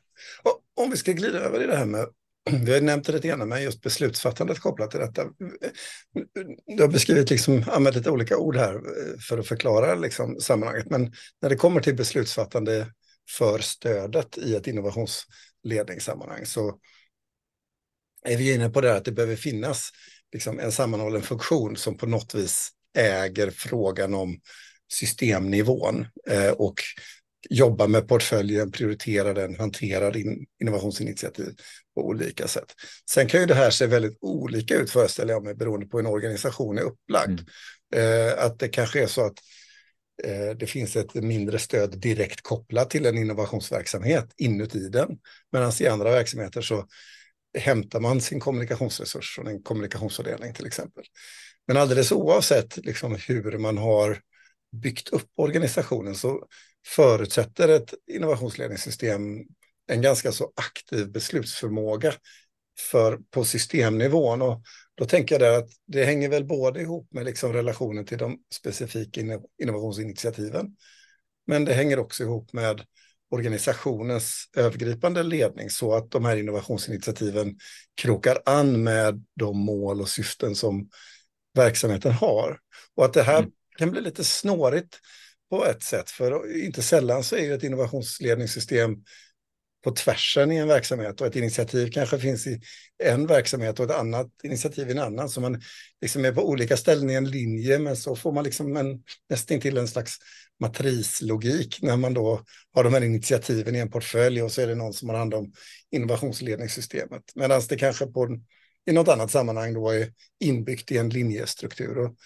Och 0.42 0.84
om 0.84 0.90
vi 0.90 0.96
ska 0.96 1.12
glida 1.12 1.38
över 1.38 1.62
i 1.64 1.66
det 1.66 1.76
här 1.76 1.86
med 1.86 2.06
vi 2.64 2.74
har 2.74 2.80
nämnt 2.80 3.06
det 3.06 3.12
lite 3.12 3.28
grann, 3.28 3.48
men 3.48 3.62
just 3.62 3.82
beslutsfattandet 3.82 4.60
kopplat 4.60 4.90
till 4.90 5.00
detta. 5.00 5.24
Du 6.66 6.82
har 6.82 6.88
beskrivit, 6.88 7.30
liksom, 7.30 7.64
använt 7.66 7.96
lite 7.96 8.10
olika 8.10 8.36
ord 8.36 8.56
här 8.56 8.74
eh, 8.74 9.18
för 9.28 9.38
att 9.38 9.46
förklara 9.46 9.94
liksom, 9.94 10.40
sammanhanget. 10.40 10.90
Men 10.90 11.12
när 11.42 11.48
det 11.48 11.56
kommer 11.56 11.80
till 11.80 11.96
beslutsfattande 11.96 12.86
för 13.38 13.58
stödet 13.58 14.38
i 14.38 14.54
ett 14.54 14.66
innovationsledningssammanhang 14.66 16.46
så 16.46 16.78
är 18.28 18.36
vi 18.36 18.54
inne 18.54 18.70
på 18.70 18.80
det 18.80 18.96
att 18.96 19.04
det 19.04 19.12
behöver 19.12 19.36
finnas 19.36 19.90
liksom, 20.32 20.60
en 20.60 20.72
sammanhållen 20.72 21.22
funktion 21.22 21.76
som 21.76 21.96
på 21.96 22.06
något 22.06 22.34
vis 22.34 22.70
äger 22.98 23.50
frågan 23.50 24.14
om 24.14 24.40
systemnivån 24.92 26.06
eh, 26.30 26.50
och 26.50 26.74
jobbar 27.50 27.88
med 27.88 28.08
portföljen, 28.08 28.72
prioriterar 28.72 29.34
den, 29.34 29.58
hanterar 29.58 30.16
in, 30.16 30.46
innovationsinitiativ 30.62 31.54
på 31.94 32.06
olika 32.06 32.48
sätt. 32.48 32.72
Sen 33.10 33.28
kan 33.28 33.40
ju 33.40 33.46
det 33.46 33.54
här 33.54 33.70
se 33.70 33.86
väldigt 33.86 34.18
olika 34.20 34.74
ut 34.74 34.90
föreställer 34.90 35.32
jag 35.32 35.44
mig 35.44 35.54
beroende 35.54 35.86
på 35.86 35.96
hur 35.96 36.06
en 36.06 36.12
organisation 36.12 36.78
är 36.78 36.82
upplagd. 36.82 37.40
Mm. 37.94 38.28
Eh, 38.28 38.44
att 38.44 38.58
det 38.58 38.68
kanske 38.68 39.02
är 39.02 39.06
så 39.06 39.26
att 39.26 39.38
eh, 40.24 40.56
det 40.56 40.66
finns 40.66 40.96
ett 40.96 41.14
mindre 41.14 41.58
stöd 41.58 42.00
direkt 42.00 42.40
kopplat 42.42 42.90
till 42.90 43.06
en 43.06 43.18
innovationsverksamhet 43.18 44.32
inuti 44.36 44.88
den. 44.88 45.08
Medan 45.52 45.72
i 45.80 45.86
andra 45.86 46.10
verksamheter 46.10 46.62
så 46.62 46.86
hämtar 47.58 48.00
man 48.00 48.20
sin 48.20 48.40
kommunikationsresurs 48.40 49.34
från 49.34 49.46
en 49.46 49.62
kommunikationsavdelning 49.62 50.54
till 50.54 50.66
exempel. 50.66 51.04
Men 51.66 51.76
alldeles 51.76 52.12
oavsett 52.12 52.76
liksom 52.76 53.18
hur 53.28 53.58
man 53.58 53.78
har 53.78 54.20
byggt 54.72 55.08
upp 55.08 55.30
organisationen 55.36 56.14
så 56.14 56.46
förutsätter 56.86 57.68
ett 57.68 57.94
innovationsledningssystem 58.06 59.20
en 59.86 60.02
ganska 60.02 60.32
så 60.32 60.52
aktiv 60.56 61.12
beslutsförmåga 61.12 62.12
för, 62.78 63.18
på 63.30 63.44
systemnivån. 63.44 64.42
Och 64.42 64.62
då 64.94 65.04
tänker 65.04 65.34
jag 65.34 65.52
där 65.52 65.58
att 65.58 65.70
det 65.86 66.04
hänger 66.04 66.28
väl 66.28 66.44
både 66.44 66.80
ihop 66.80 67.08
med 67.12 67.24
liksom 67.24 67.52
relationen 67.52 68.06
till 68.06 68.18
de 68.18 68.38
specifika 68.54 69.20
innovationsinitiativen, 69.62 70.76
men 71.46 71.64
det 71.64 71.74
hänger 71.74 71.98
också 71.98 72.22
ihop 72.22 72.52
med 72.52 72.82
organisationens 73.34 74.48
övergripande 74.56 75.22
ledning 75.22 75.70
så 75.70 75.94
att 75.94 76.10
de 76.10 76.24
här 76.24 76.36
innovationsinitiativen 76.36 77.56
krokar 77.94 78.42
an 78.46 78.82
med 78.82 79.24
de 79.40 79.58
mål 79.58 80.00
och 80.00 80.08
syften 80.08 80.54
som 80.54 80.88
verksamheten 81.54 82.12
har. 82.12 82.58
Och 82.96 83.04
att 83.04 83.12
det 83.12 83.22
här 83.22 83.38
mm. 83.38 83.50
kan 83.78 83.90
bli 83.90 84.00
lite 84.00 84.24
snårigt 84.24 85.00
på 85.50 85.66
ett 85.66 85.82
sätt, 85.82 86.10
för 86.10 86.56
inte 86.64 86.82
sällan 86.82 87.24
så 87.24 87.36
är 87.36 87.42
ju 87.42 87.54
ett 87.54 87.62
innovationsledningssystem 87.62 88.96
på 89.84 89.90
tvärsen 89.90 90.52
i 90.52 90.56
en 90.56 90.68
verksamhet 90.68 91.20
och 91.20 91.26
ett 91.26 91.36
initiativ 91.36 91.90
kanske 91.90 92.18
finns 92.18 92.46
i 92.46 92.60
en 93.02 93.26
verksamhet 93.26 93.80
och 93.80 93.84
ett 93.84 93.96
annat 93.96 94.30
initiativ 94.42 94.88
i 94.88 94.92
en 94.92 94.98
annan. 94.98 95.28
Så 95.28 95.40
man 95.40 95.62
liksom 96.00 96.24
är 96.24 96.32
på 96.32 96.48
olika 96.48 96.76
ställen 96.76 97.10
i 97.10 97.14
en 97.14 97.30
linje 97.30 97.78
men 97.78 97.96
så 97.96 98.16
får 98.16 98.32
man 98.32 98.44
liksom 98.44 98.76
en, 98.76 99.02
nästan 99.30 99.60
till 99.60 99.78
en 99.78 99.88
slags 99.88 100.18
matrislogik 100.60 101.78
när 101.82 101.96
man 101.96 102.14
då 102.14 102.40
har 102.72 102.84
de 102.84 102.94
här 102.94 103.04
initiativen 103.04 103.76
i 103.76 103.78
en 103.78 103.90
portfölj 103.90 104.42
och 104.42 104.52
så 104.52 104.60
är 104.60 104.66
det 104.66 104.74
någon 104.74 104.92
som 104.92 105.08
har 105.08 105.16
hand 105.16 105.34
om 105.34 105.52
innovationsledningssystemet. 105.90 107.22
Medan 107.34 107.62
det 107.68 107.76
kanske 107.76 108.06
på, 108.06 108.38
i 108.86 108.92
något 108.92 109.08
annat 109.08 109.30
sammanhang 109.30 109.74
då 109.74 109.90
är 109.90 110.12
inbyggt 110.40 110.92
i 110.92 110.98
en 110.98 111.08
linjestruktur. 111.08 111.98
Och 111.98 112.16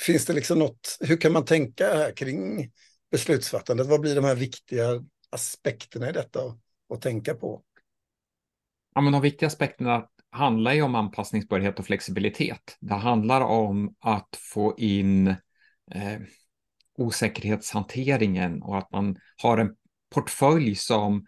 finns 0.00 0.26
det 0.26 0.32
liksom 0.32 0.58
något, 0.58 0.96
hur 1.00 1.16
kan 1.16 1.32
man 1.32 1.44
tänka 1.44 1.94
här 1.94 2.16
kring 2.16 2.70
beslutsfattandet? 3.10 3.86
Vad 3.86 4.00
blir 4.00 4.14
de 4.14 4.24
här 4.24 4.34
viktiga 4.34 5.04
aspekterna 5.34 6.08
i 6.08 6.12
detta 6.12 6.40
att 6.94 7.02
tänka 7.02 7.34
på? 7.34 7.62
Ja, 8.94 9.00
men 9.00 9.12
de 9.12 9.22
viktiga 9.22 9.46
aspekterna 9.46 10.06
handlar 10.30 10.72
ju 10.72 10.82
om 10.82 10.94
anpassningsbarhet 10.94 11.78
och 11.78 11.86
flexibilitet. 11.86 12.76
Det 12.80 12.94
handlar 12.94 13.40
om 13.40 13.94
att 14.00 14.38
få 14.52 14.74
in 14.78 15.28
eh, 15.90 16.20
osäkerhetshanteringen 16.98 18.62
och 18.62 18.78
att 18.78 18.92
man 18.92 19.16
har 19.42 19.58
en 19.58 19.74
portfölj 20.14 20.74
som 20.74 21.26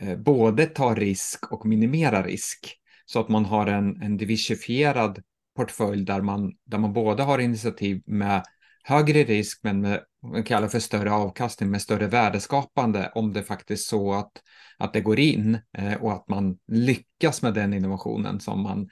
eh, 0.00 0.16
både 0.16 0.66
tar 0.66 0.96
risk 0.96 1.52
och 1.52 1.66
minimerar 1.66 2.24
risk. 2.24 2.80
Så 3.06 3.20
att 3.20 3.28
man 3.28 3.44
har 3.44 3.66
en, 3.66 4.02
en 4.02 4.16
diversifierad 4.16 5.22
portfölj 5.56 6.04
där 6.04 6.20
man, 6.20 6.52
där 6.64 6.78
man 6.78 6.92
både 6.92 7.22
har 7.22 7.38
initiativ 7.38 8.02
med 8.06 8.44
högre 8.82 9.24
risk 9.24 9.60
men 9.62 9.80
med 9.80 10.04
man 10.30 10.42
kallar 10.42 10.68
för 10.68 10.78
större 10.78 11.12
avkastning 11.12 11.70
med 11.70 11.82
större 11.82 12.06
värdeskapande 12.06 13.12
om 13.14 13.32
det 13.32 13.42
faktiskt 13.42 13.88
så 13.88 14.12
att, 14.12 14.32
att 14.78 14.92
det 14.92 15.00
går 15.00 15.18
in 15.18 15.58
eh, 15.78 15.94
och 15.94 16.12
att 16.12 16.28
man 16.28 16.58
lyckas 16.68 17.42
med 17.42 17.54
den 17.54 17.74
innovationen 17.74 18.40
som 18.40 18.62
man, 18.62 18.88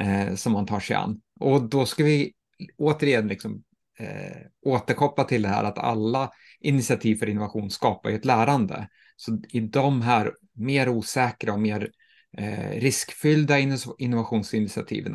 eh, 0.00 0.34
som 0.34 0.52
man 0.52 0.66
tar 0.66 0.80
sig 0.80 0.96
an. 0.96 1.20
Och 1.40 1.68
då 1.68 1.86
ska 1.86 2.04
vi 2.04 2.32
återigen 2.78 3.28
liksom, 3.28 3.62
eh, 3.98 4.36
återkoppla 4.66 5.24
till 5.24 5.42
det 5.42 5.48
här 5.48 5.64
att 5.64 5.78
alla 5.78 6.30
initiativ 6.60 7.16
för 7.16 7.28
innovation 7.28 7.70
skapar 7.70 8.10
ju 8.10 8.16
ett 8.16 8.24
lärande. 8.24 8.88
Så 9.16 9.42
i 9.48 9.60
de 9.60 10.02
här 10.02 10.32
mer 10.52 10.88
osäkra 10.88 11.52
och 11.52 11.60
mer 11.60 11.90
eh, 12.38 12.70
riskfyllda 12.70 13.58
innovationsinitiativen 13.98 15.14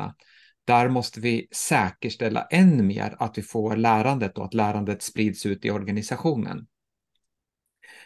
där 0.64 0.88
måste 0.88 1.20
vi 1.20 1.48
säkerställa 1.52 2.42
än 2.42 2.86
mer 2.86 3.16
att 3.18 3.38
vi 3.38 3.42
får 3.42 3.76
lärandet 3.76 4.38
och 4.38 4.44
att 4.44 4.54
lärandet 4.54 5.02
sprids 5.02 5.46
ut 5.46 5.64
i 5.64 5.70
organisationen. 5.70 6.66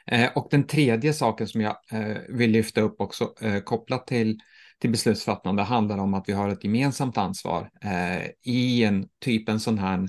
Eh, 0.07 0.31
och 0.35 0.49
den 0.51 0.67
tredje 0.67 1.13
saken 1.13 1.49
som 1.49 1.61
jag 1.61 1.77
eh, 1.91 2.17
vill 2.29 2.51
lyfta 2.51 2.81
upp 2.81 3.01
också 3.01 3.35
eh, 3.41 3.61
kopplat 3.61 4.07
till, 4.07 4.39
till 4.79 4.91
beslutsfattande 4.91 5.63
handlar 5.63 5.99
om 5.99 6.15
att 6.15 6.29
vi 6.29 6.33
har 6.33 6.49
ett 6.49 6.65
gemensamt 6.65 7.19
ansvar 7.19 7.71
i 8.43 8.85
en 8.85 9.09
typ 9.21 9.49
en 9.49 9.61
sån 9.61 9.79
här 9.79 10.09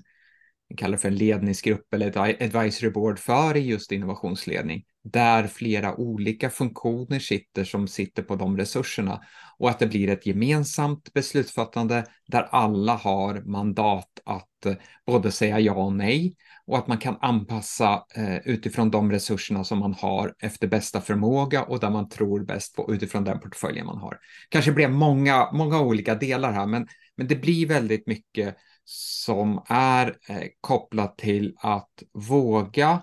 vi 0.70 0.76
kallar 0.76 0.98
för 0.98 1.08
en 1.08 1.16
ledningsgrupp 1.16 1.94
eller 1.94 2.08
ett 2.08 2.42
advisory 2.42 2.90
board 2.90 3.20
för 3.20 3.56
just 3.56 3.92
innovationsledning, 3.92 4.84
där 5.12 5.48
flera 5.48 5.96
olika 5.96 6.50
funktioner 6.50 7.20
sitter 7.20 7.64
som 7.64 7.88
sitter 7.88 8.24
på 8.24 8.36
de 8.36 8.58
resurserna 8.58 9.22
och 9.58 9.70
att 9.70 9.80
det 9.80 9.88
blir 9.88 10.10
ett 10.10 10.26
gemensamt 10.26 11.14
beslutsfattande 11.14 12.06
där 12.28 12.48
alla 12.52 12.96
har 12.96 13.42
mandat 13.42 14.20
att 14.26 14.66
eh, 14.66 14.74
både 15.06 15.32
säga 15.32 15.60
ja 15.60 15.74
och 15.74 15.94
nej 15.94 16.36
och 16.66 16.78
att 16.78 16.88
man 16.88 16.98
kan 16.98 17.18
anpassa 17.22 18.06
eh, 18.16 18.38
utifrån 18.38 18.92
de 18.92 19.12
resurserna 19.12 19.64
som 19.64 19.80
man 19.80 19.94
har 19.94 20.36
efter 20.40 20.68
bästa 20.68 21.02
förmåga 21.02 21.64
och 21.64 21.80
där 21.80 21.90
man 21.90 22.10
tror 22.10 22.46
bäst 22.46 22.76
på 22.76 22.94
utifrån 22.94 23.24
den 23.24 23.40
portföljen 23.40 23.86
man 23.86 23.98
har. 23.98 24.18
Kanske 24.50 24.72
blir 24.72 24.88
många, 24.88 25.52
många 25.52 25.82
olika 25.82 26.16
delar 26.16 26.52
här, 26.52 26.66
men, 26.66 26.88
men 27.16 27.28
det 27.28 27.36
blir 27.36 27.68
väldigt 27.68 28.08
mycket 28.08 28.56
som 28.92 29.64
är 29.68 30.08
eh, 30.30 30.44
kopplat 30.62 31.18
till 31.18 31.56
att 31.58 32.04
våga, 32.14 33.02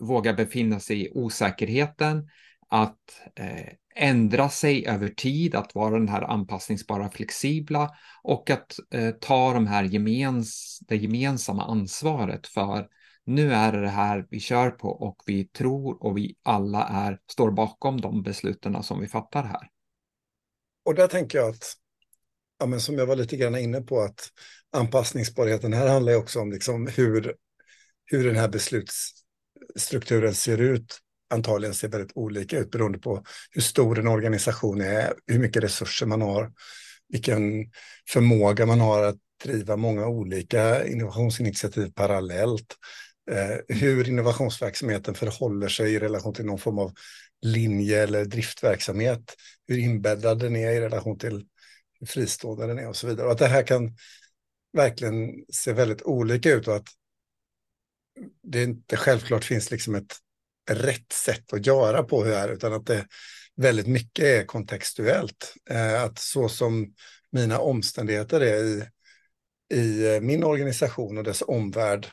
våga 0.00 0.32
befinna 0.32 0.80
sig 0.80 1.06
i 1.06 1.10
osäkerheten, 1.14 2.28
att 2.68 3.20
eh, 3.36 3.72
ändra 3.96 4.48
sig 4.48 4.86
över 4.86 5.08
tid, 5.08 5.54
att 5.54 5.74
vara 5.74 5.98
den 5.98 6.08
här 6.08 6.22
anpassningsbara, 6.22 7.10
flexibla 7.10 7.90
och 8.22 8.50
att 8.50 8.76
eh, 8.94 9.10
ta 9.10 9.52
de 9.52 9.66
här 9.66 9.84
gemens, 9.84 10.78
det 10.88 10.96
gemensamma 10.96 11.64
ansvaret 11.64 12.46
för 12.46 12.88
nu 13.24 13.52
är 13.52 13.72
det 13.72 13.80
det 13.80 13.88
här 13.88 14.26
vi 14.30 14.40
kör 14.40 14.70
på 14.70 14.88
och 14.88 15.22
vi 15.26 15.44
tror 15.44 16.04
och 16.04 16.16
vi 16.18 16.36
alla 16.42 16.88
är, 16.88 17.18
står 17.30 17.50
bakom 17.50 18.00
de 18.00 18.22
besluten 18.22 18.82
som 18.82 19.00
vi 19.00 19.08
fattar 19.08 19.44
här. 19.44 19.70
Och 20.84 20.94
där 20.94 21.06
tänker 21.08 21.38
jag 21.38 21.48
att, 21.48 21.72
ja, 22.58 22.66
men 22.66 22.80
som 22.80 22.98
jag 22.98 23.06
var 23.06 23.16
lite 23.16 23.36
grann 23.36 23.58
inne 23.58 23.80
på, 23.80 24.00
att 24.00 24.28
anpassningsbarheten 24.70 25.72
här 25.72 25.88
handlar 25.88 26.12
ju 26.12 26.18
också 26.18 26.40
om 26.40 26.52
liksom 26.52 26.86
hur, 26.86 27.34
hur 28.04 28.26
den 28.26 28.36
här 28.36 28.48
besluts 28.48 29.25
strukturen 29.76 30.34
ser 30.34 30.60
ut 30.60 31.00
antagligen 31.30 31.74
ser 31.74 31.88
väldigt 31.88 32.16
olika 32.16 32.58
ut 32.58 32.70
beroende 32.70 32.98
på 32.98 33.24
hur 33.50 33.62
stor 33.62 33.98
en 33.98 34.06
organisation 34.06 34.80
är, 34.80 35.14
hur 35.26 35.38
mycket 35.38 35.62
resurser 35.62 36.06
man 36.06 36.22
har, 36.22 36.52
vilken 37.08 37.42
förmåga 38.10 38.66
man 38.66 38.80
har 38.80 39.02
att 39.02 39.16
driva 39.44 39.76
många 39.76 40.06
olika 40.06 40.86
innovationsinitiativ 40.86 41.92
parallellt, 41.94 42.76
eh, 43.30 43.76
hur 43.76 44.08
innovationsverksamheten 44.08 45.14
förhåller 45.14 45.68
sig 45.68 45.94
i 45.94 45.98
relation 45.98 46.34
till 46.34 46.44
någon 46.44 46.58
form 46.58 46.78
av 46.78 46.92
linje 47.42 48.02
eller 48.02 48.24
driftverksamhet, 48.24 49.34
hur 49.68 49.78
inbäddad 49.78 50.38
den 50.38 50.56
är 50.56 50.72
i 50.72 50.80
relation 50.80 51.18
till 51.18 51.46
hur 52.00 52.06
fristående 52.06 52.66
den 52.66 52.78
är 52.78 52.88
och 52.88 52.96
så 52.96 53.06
vidare. 53.06 53.26
Och 53.26 53.32
att 53.32 53.38
det 53.38 53.46
här 53.46 53.62
kan 53.62 53.96
verkligen 54.72 55.30
se 55.52 55.72
väldigt 55.72 56.02
olika 56.02 56.52
ut 56.52 56.68
och 56.68 56.76
att 56.76 56.88
det 58.42 58.62
inte 58.62 58.96
självklart 58.96 59.44
finns 59.44 59.70
liksom 59.70 59.94
ett 59.94 60.16
rätt 60.70 61.12
sätt 61.12 61.52
att 61.52 61.66
göra 61.66 62.02
på 62.02 62.24
hur 62.24 62.30
det 62.30 62.36
är, 62.36 62.48
utan 62.48 62.72
att 62.72 62.86
det 62.86 63.06
väldigt 63.56 63.86
mycket 63.86 64.24
är 64.24 64.44
kontextuellt. 64.44 65.54
Eh, 65.70 66.02
att 66.02 66.18
så 66.18 66.48
som 66.48 66.94
mina 67.30 67.58
omständigheter 67.58 68.40
är 68.40 68.64
i, 68.64 68.84
i 69.74 70.14
eh, 70.14 70.20
min 70.20 70.44
organisation 70.44 71.18
och 71.18 71.24
dess 71.24 71.42
omvärld, 71.42 72.06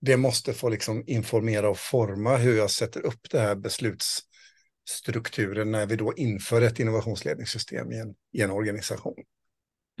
det 0.00 0.16
måste 0.16 0.54
få 0.54 0.68
liksom 0.68 1.04
informera 1.06 1.68
och 1.68 1.78
forma 1.78 2.36
hur 2.36 2.56
jag 2.56 2.70
sätter 2.70 3.06
upp 3.06 3.30
det 3.30 3.40
här 3.40 3.54
beslutsstrukturen 3.54 5.70
när 5.70 5.86
vi 5.86 5.96
då 5.96 6.14
inför 6.14 6.62
ett 6.62 6.80
innovationsledningssystem 6.80 7.92
i 7.92 7.98
en, 7.98 8.14
i 8.32 8.42
en 8.42 8.50
organisation. 8.50 9.24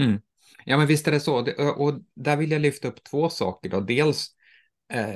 Mm. 0.00 0.20
Ja, 0.64 0.76
men 0.76 0.86
visst 0.86 1.08
är 1.08 1.12
det 1.12 1.20
så. 1.20 1.52
Och 1.72 2.00
där 2.14 2.36
vill 2.36 2.50
jag 2.50 2.60
lyfta 2.60 2.88
upp 2.88 3.04
två 3.04 3.30
saker. 3.30 3.70
Då. 3.70 3.80
Dels 3.80 4.28
eh, 4.92 5.14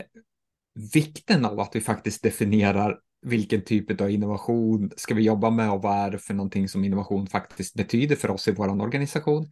vikten 0.93 1.45
av 1.45 1.61
att 1.61 1.77
vi 1.77 1.81
faktiskt 1.81 2.23
definierar 2.23 2.99
vilken 3.23 3.65
typ 3.65 4.01
av 4.01 4.11
innovation 4.11 4.91
ska 4.97 5.15
vi 5.15 5.23
jobba 5.23 5.51
med 5.51 5.71
och 5.71 5.83
vad 5.83 5.97
är 5.97 6.11
det 6.11 6.19
för 6.19 6.35
någonting 6.35 6.69
som 6.69 6.85
innovation 6.85 7.27
faktiskt 7.27 7.75
betyder 7.75 8.17
för 8.17 8.31
oss 8.31 8.49
i 8.49 8.53
vår 8.53 8.83
organisation. 8.83 9.51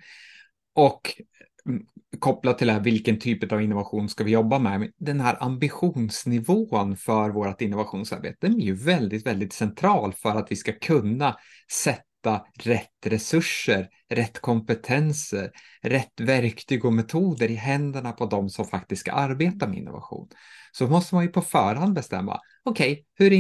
Och 0.75 1.23
mm, 1.69 1.87
kopplat 2.19 2.59
till 2.59 2.67
det 2.67 2.73
här, 2.73 2.81
vilken 2.81 3.19
typ 3.19 3.53
av 3.53 3.63
innovation 3.63 4.09
ska 4.09 4.25
vi 4.25 4.31
jobba 4.31 4.59
med? 4.59 4.93
Den 4.97 5.21
här 5.21 5.37
ambitionsnivån 5.41 6.97
för 6.97 7.31
vårt 7.31 7.61
innovationsarbete 7.61 8.37
den 8.41 8.61
är 8.61 8.65
ju 8.65 8.75
väldigt, 8.75 9.27
väldigt 9.27 9.53
central 9.53 10.13
för 10.13 10.35
att 10.35 10.53
vi 10.53 10.57
ska 10.57 10.73
kunna 10.73 11.37
sätta 11.73 12.06
hitta 12.27 12.45
rätt 12.63 13.07
resurser, 13.07 13.89
rätt 14.11 14.39
kompetenser, 14.41 15.51
rätt 15.83 16.21
verktyg 16.21 16.85
och 16.85 16.93
metoder 16.93 17.51
i 17.51 17.55
händerna 17.55 18.13
på 18.13 18.27
de 18.27 18.49
som 18.49 18.65
faktiskt 18.65 19.01
ska 19.01 19.13
arbeta 19.13 19.67
med 19.67 19.79
innovation. 19.79 20.29
Så 20.73 20.87
måste 20.87 21.15
man 21.15 21.25
ju 21.25 21.31
på 21.31 21.41
förhand 21.41 21.95
bestämma, 21.95 22.41
okej, 22.65 22.93
okay, 22.93 23.05
hur 23.15 23.33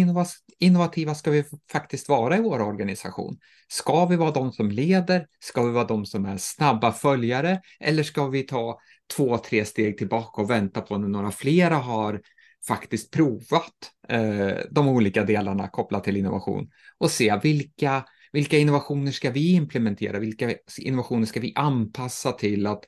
innovativa 0.59 1.14
ska 1.14 1.31
vi 1.31 1.44
faktiskt 1.72 2.09
vara 2.09 2.37
i 2.37 2.40
vår 2.40 2.61
organisation? 2.61 3.38
Ska 3.68 4.07
vi 4.07 4.16
vara 4.16 4.31
de 4.31 4.53
som 4.53 4.70
leder? 4.70 5.27
Ska 5.40 5.62
vi 5.62 5.72
vara 5.72 5.85
de 5.85 6.07
som 6.07 6.27
är 6.27 6.37
snabba 6.37 6.92
följare? 6.92 7.61
Eller 7.81 8.03
ska 8.03 8.27
vi 8.27 8.42
ta 8.42 8.79
två, 9.16 9.38
tre 9.38 9.64
steg 9.64 9.99
tillbaka 9.99 10.42
och 10.42 10.51
vänta 10.51 10.81
på 10.81 10.99
när 10.99 11.09
några 11.09 11.31
flera 11.31 11.77
har 11.77 12.20
faktiskt 12.68 13.11
provat 13.11 13.92
eh, 14.09 14.57
de 14.70 14.88
olika 14.88 15.25
delarna 15.25 15.68
kopplat 15.68 16.05
till 16.05 16.16
innovation 16.16 16.70
och 16.99 17.11
se 17.11 17.40
vilka 17.42 18.05
vilka 18.32 18.58
innovationer 18.58 19.12
ska 19.12 19.30
vi 19.30 19.52
implementera? 19.52 20.18
Vilka 20.18 20.54
innovationer 20.78 21.26
ska 21.26 21.40
vi 21.40 21.52
anpassa 21.56 22.32
till 22.32 22.66
att 22.66 22.84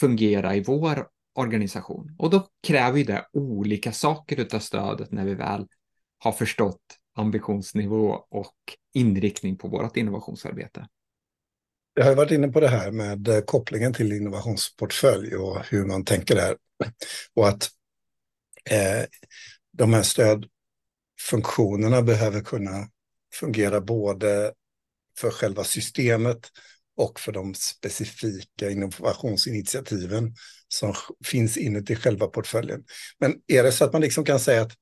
fungera 0.00 0.56
i 0.56 0.60
vår 0.60 1.06
organisation? 1.34 2.16
Och 2.18 2.30
då 2.30 2.48
kräver 2.66 3.04
det 3.04 3.26
olika 3.32 3.92
saker 3.92 4.54
av 4.54 4.58
stödet 4.58 5.12
när 5.12 5.24
vi 5.24 5.34
väl 5.34 5.66
har 6.18 6.32
förstått 6.32 6.82
ambitionsnivå 7.14 8.08
och 8.30 8.56
inriktning 8.94 9.58
på 9.58 9.68
vårt 9.68 9.96
innovationsarbete. 9.96 10.88
Jag 11.94 12.04
har 12.04 12.14
varit 12.14 12.30
inne 12.30 12.48
på 12.48 12.60
det 12.60 12.68
här 12.68 12.90
med 12.90 13.28
eh, 13.28 13.40
kopplingen 13.40 13.92
till 13.92 14.12
innovationsportfölj 14.12 15.36
och 15.36 15.66
hur 15.66 15.86
man 15.86 16.04
tänker 16.04 16.34
där. 16.34 16.56
Och 17.34 17.48
att 17.48 17.68
eh, 18.70 19.04
de 19.72 19.92
här 19.92 20.02
stödfunktionerna 20.02 22.02
behöver 22.02 22.40
kunna 22.40 22.88
fungera 23.34 23.80
både 23.80 24.52
för 25.20 25.30
själva 25.30 25.64
systemet 25.64 26.50
och 26.96 27.20
för 27.20 27.32
de 27.32 27.54
specifika 27.54 28.70
innovationsinitiativen 28.70 30.34
som 30.68 30.94
finns 31.24 31.56
inuti 31.56 31.96
själva 31.96 32.26
portföljen. 32.26 32.84
Men 33.18 33.34
är 33.46 33.62
det 33.62 33.72
så 33.72 33.84
att 33.84 33.92
man 33.92 34.02
liksom 34.02 34.24
kan 34.24 34.40
säga 34.40 34.62
att 34.62 34.72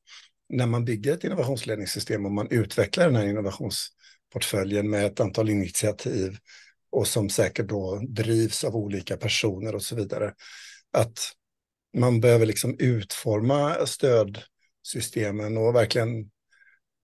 när 0.48 0.66
man 0.66 0.84
bygger 0.84 1.12
ett 1.12 1.24
innovationsledningssystem 1.24 2.26
och 2.26 2.32
man 2.32 2.48
utvecklar 2.50 3.06
den 3.06 3.16
här 3.16 3.26
innovationsportföljen 3.26 4.90
med 4.90 5.06
ett 5.06 5.20
antal 5.20 5.50
initiativ 5.50 6.38
och 6.90 7.06
som 7.06 7.30
säkert 7.30 7.68
då 7.68 8.00
drivs 8.08 8.64
av 8.64 8.76
olika 8.76 9.16
personer 9.16 9.74
och 9.74 9.82
så 9.82 9.96
vidare, 9.96 10.34
att 10.92 11.18
man 11.98 12.20
behöver 12.20 12.46
liksom 12.46 12.76
utforma 12.78 13.86
stödsystemen 13.86 15.56
och 15.56 15.74
verkligen 15.74 16.30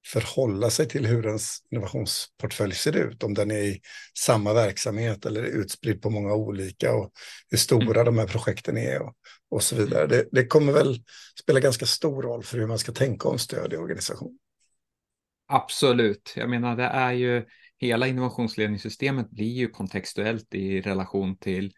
förhålla 0.06 0.70
sig 0.70 0.88
till 0.88 1.06
hur 1.06 1.26
ens 1.26 1.58
innovationsportfölj 1.70 2.74
ser 2.74 2.96
ut, 2.96 3.22
om 3.22 3.34
den 3.34 3.50
är 3.50 3.62
i 3.62 3.80
samma 4.18 4.52
verksamhet 4.52 5.26
eller 5.26 5.42
utspridd 5.42 6.02
på 6.02 6.10
många 6.10 6.34
olika 6.34 6.94
och 6.94 7.12
hur 7.50 7.58
stora 7.58 8.00
mm. 8.00 8.04
de 8.04 8.18
här 8.18 8.26
projekten 8.26 8.78
är 8.78 9.02
och, 9.02 9.14
och 9.50 9.62
så 9.62 9.76
vidare. 9.76 10.06
Det, 10.06 10.28
det, 10.32 10.46
kommer 10.46 10.72
väl 10.72 11.02
spela 11.40 11.60
ganska 11.60 11.86
stor 11.86 12.22
roll 12.22 12.42
för 12.42 12.58
hur 12.58 12.66
man 12.66 12.78
ska 12.78 12.92
tänka 12.92 13.28
om 13.28 13.38
stöd 13.38 13.72
i 13.72 13.76
organisation. 13.76 14.38
Absolut, 15.48 16.32
jag 16.36 16.50
menar 16.50 16.76
det 16.76 16.84
är 16.84 17.12
ju 17.12 17.44
hela 17.78 18.06
innovationsledningssystemet 18.06 19.30
blir 19.30 19.52
ju 19.52 19.68
kontextuellt 19.68 20.54
i 20.54 20.80
relation 20.80 21.36
till 21.36 21.72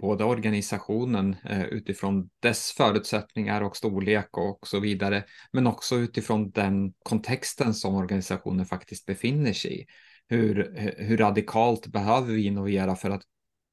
både 0.00 0.24
organisationen 0.24 1.36
eh, 1.44 1.64
utifrån 1.64 2.30
dess 2.40 2.72
förutsättningar 2.72 3.62
och 3.62 3.76
storlek 3.76 4.36
och 4.36 4.58
så 4.66 4.80
vidare, 4.80 5.24
men 5.52 5.66
också 5.66 5.96
utifrån 5.96 6.50
den 6.50 6.92
kontexten 7.02 7.74
som 7.74 7.94
organisationen 7.94 8.66
faktiskt 8.66 9.06
befinner 9.06 9.52
sig 9.52 9.80
i. 9.80 9.86
Hur, 10.28 10.78
eh, 10.78 11.06
hur 11.06 11.16
radikalt 11.16 11.86
behöver 11.86 12.32
vi 12.32 12.46
innovera 12.46 12.96
för 12.96 13.10
att 13.10 13.22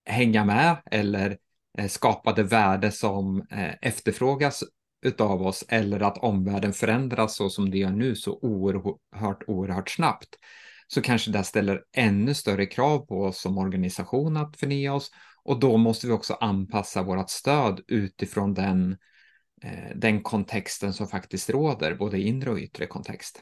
hänga 0.06 0.46
med 0.46 0.78
eller 0.92 1.38
eh, 1.78 1.88
skapa 1.88 2.34
det 2.34 2.44
värde 2.44 2.92
som 2.92 3.46
efterfrågas 3.82 4.64
utav 5.06 5.42
oss 5.42 5.66
eller 5.68 6.00
att 6.00 6.18
omvärlden 6.18 6.74
förändras 6.74 7.36
så 7.36 7.50
som 7.50 7.72
det 7.72 7.78
gör 7.78 7.90
nu 7.90 8.16
så 8.16 8.40
oerhört, 8.42 9.44
oerhört 9.48 9.90
snabbt 9.90 10.36
så 10.88 11.02
kanske 11.02 11.32
det 11.32 11.44
ställer 11.44 11.84
ännu 11.92 12.34
större 12.34 12.66
krav 12.66 13.00
på 13.00 13.24
oss 13.24 13.42
som 13.42 13.58
organisation 13.58 14.38
att 14.38 14.58
förnya 14.58 14.94
oss 14.94 15.12
och 15.46 15.60
då 15.60 15.78
måste 15.78 16.08
vi 16.08 16.14
också 16.14 16.34
anpassa 16.34 17.04
vårt 17.04 17.30
stöd 17.30 17.82
utifrån 17.88 18.54
den, 18.54 18.98
eh, 19.64 19.96
den 19.96 20.24
kontexten 20.24 20.94
som 20.94 21.08
faktiskt 21.08 21.50
råder, 21.50 21.96
både 21.96 22.20
inre 22.20 22.52
och 22.52 22.58
yttre 22.58 22.88
kontext. 22.88 23.42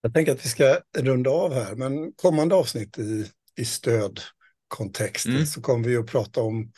Jag 0.00 0.14
tänker 0.14 0.32
att 0.32 0.44
vi 0.44 0.48
ska 0.48 0.80
runda 0.98 1.30
av 1.30 1.54
här, 1.54 1.74
men 1.74 2.12
kommande 2.12 2.54
avsnitt 2.54 2.98
i, 2.98 3.30
i 3.56 3.64
stödkontexten 3.64 5.32
mm. 5.32 5.46
så 5.46 5.62
kommer 5.62 5.88
vi 5.88 5.96
att 5.96 6.06
prata 6.06 6.42
om 6.42 6.72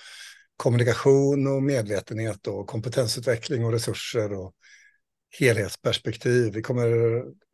kommunikation 0.56 1.46
och 1.46 1.62
medvetenhet 1.62 2.46
och 2.46 2.66
kompetensutveckling 2.66 3.64
och 3.64 3.72
resurser 3.72 4.32
och 4.32 4.54
helhetsperspektiv. 5.38 6.52
Vi 6.52 6.62
kommer 6.62 6.88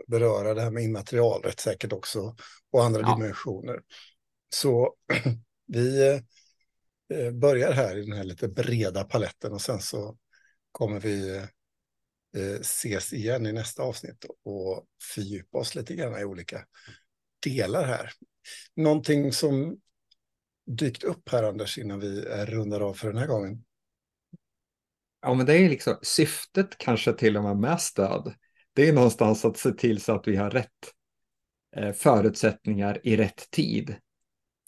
beröra 0.09 0.55
det 0.55 0.63
här 0.63 0.71
med 0.71 0.85
immaterialrätt 0.85 1.61
säkert 1.61 1.93
också 1.93 2.37
och 2.73 2.85
andra 2.85 3.01
ja. 3.01 3.15
dimensioner. 3.15 3.81
Så 4.55 4.95
vi 5.73 6.21
eh, 7.15 7.33
börjar 7.33 7.73
här 7.73 7.97
i 7.97 8.01
den 8.01 8.17
här 8.17 8.25
lite 8.25 8.49
breda 8.49 9.05
paletten 9.05 9.53
och 9.53 9.61
sen 9.61 9.81
så 9.81 10.19
kommer 10.73 11.01
vi 11.01 11.37
eh, 12.37 12.61
ses 12.61 13.13
igen 13.13 13.47
i 13.47 13.53
nästa 13.53 13.83
avsnitt 13.83 14.25
och 14.45 14.87
fördjupa 15.15 15.59
oss 15.59 15.75
lite 15.75 15.95
grann 15.95 16.21
i 16.21 16.25
olika 16.25 16.65
delar 17.45 17.85
här. 17.85 18.11
Någonting 18.77 19.33
som 19.33 19.81
dykt 20.67 21.05
upp 21.05 21.29
här, 21.29 21.43
Anders, 21.43 21.79
innan 21.79 22.01
vi 22.01 22.21
rundar 22.25 22.81
av 22.81 22.95
för 22.95 23.09
den 23.09 23.19
här 23.19 23.27
gången? 23.27 23.65
Ja, 25.23 25.35
men 25.35 25.47
det 25.47 25.55
är 25.55 25.69
liksom 25.69 25.99
syftet 26.03 26.79
kanske 26.79 27.13
till 27.13 27.37
och 27.37 27.43
med 27.43 27.57
med 27.57 27.81
stöd. 27.81 28.35
Det 28.73 28.89
är 28.89 28.93
någonstans 28.93 29.45
att 29.45 29.57
se 29.57 29.73
till 29.73 30.01
så 30.01 30.15
att 30.15 30.29
vi 30.29 30.37
har 30.37 30.51
rätt 30.51 30.93
eh, 31.77 31.93
förutsättningar 31.93 33.01
i 33.03 33.17
rätt 33.17 33.51
tid 33.51 33.97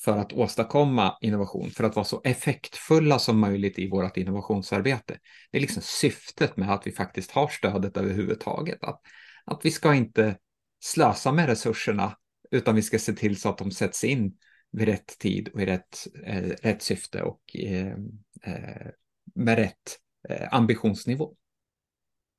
för 0.05 0.19
att 0.19 0.33
åstadkomma 0.33 1.19
innovation, 1.21 1.71
för 1.71 1.85
att 1.85 1.97
vara 1.97 2.05
så 2.05 2.21
effektfulla 2.25 3.19
som 3.19 3.39
möjligt 3.39 3.79
i 3.79 3.89
vårt 3.89 4.17
innovationsarbete. 4.17 5.19
Det 5.51 5.59
är 5.59 5.61
liksom 5.61 5.83
syftet 5.83 6.57
med 6.57 6.75
att 6.75 6.87
vi 6.87 6.93
faktiskt 6.93 7.31
har 7.31 7.49
stödet 7.49 7.97
överhuvudtaget. 7.97 8.85
Att, 8.85 9.01
att 9.45 9.61
vi 9.65 9.71
ska 9.71 9.95
inte 9.95 10.37
slösa 10.85 11.33
med 11.33 11.47
resurserna, 11.47 12.17
utan 12.51 12.75
vi 12.75 12.83
ska 12.83 12.99
se 12.99 13.13
till 13.13 13.41
så 13.41 13.49
att 13.49 13.59
de 13.59 13.71
sätts 13.71 14.05
in 14.05 14.37
vid 14.73 14.89
rätt 14.89 15.19
tid 15.19 15.49
och 15.49 15.63
i 15.63 15.67
rätt, 15.67 16.07
eh, 16.25 16.51
rätt 16.63 16.83
syfte 16.83 17.23
och 17.23 17.41
eh, 17.57 17.97
eh, 18.43 18.87
med 19.35 19.59
rätt 19.59 19.99
eh, 20.29 20.49
ambitionsnivå. 20.55 21.35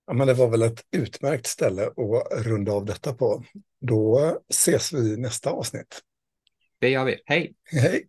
Ja, 0.07 0.13
men 0.13 0.27
det 0.27 0.33
var 0.33 0.49
väl 0.49 0.61
ett 0.61 0.85
utmärkt 0.91 1.47
ställe 1.47 1.85
att 1.85 2.45
runda 2.45 2.71
av 2.71 2.85
detta 2.85 3.13
på. 3.13 3.43
Då 3.81 4.37
ses 4.49 4.93
vi 4.93 5.13
i 5.13 5.17
nästa 5.17 5.49
avsnitt. 5.49 6.01
Det 6.79 6.89
gör 6.89 7.05
vi. 7.05 7.17
Hej! 7.25 7.53
Hej! 7.71 8.07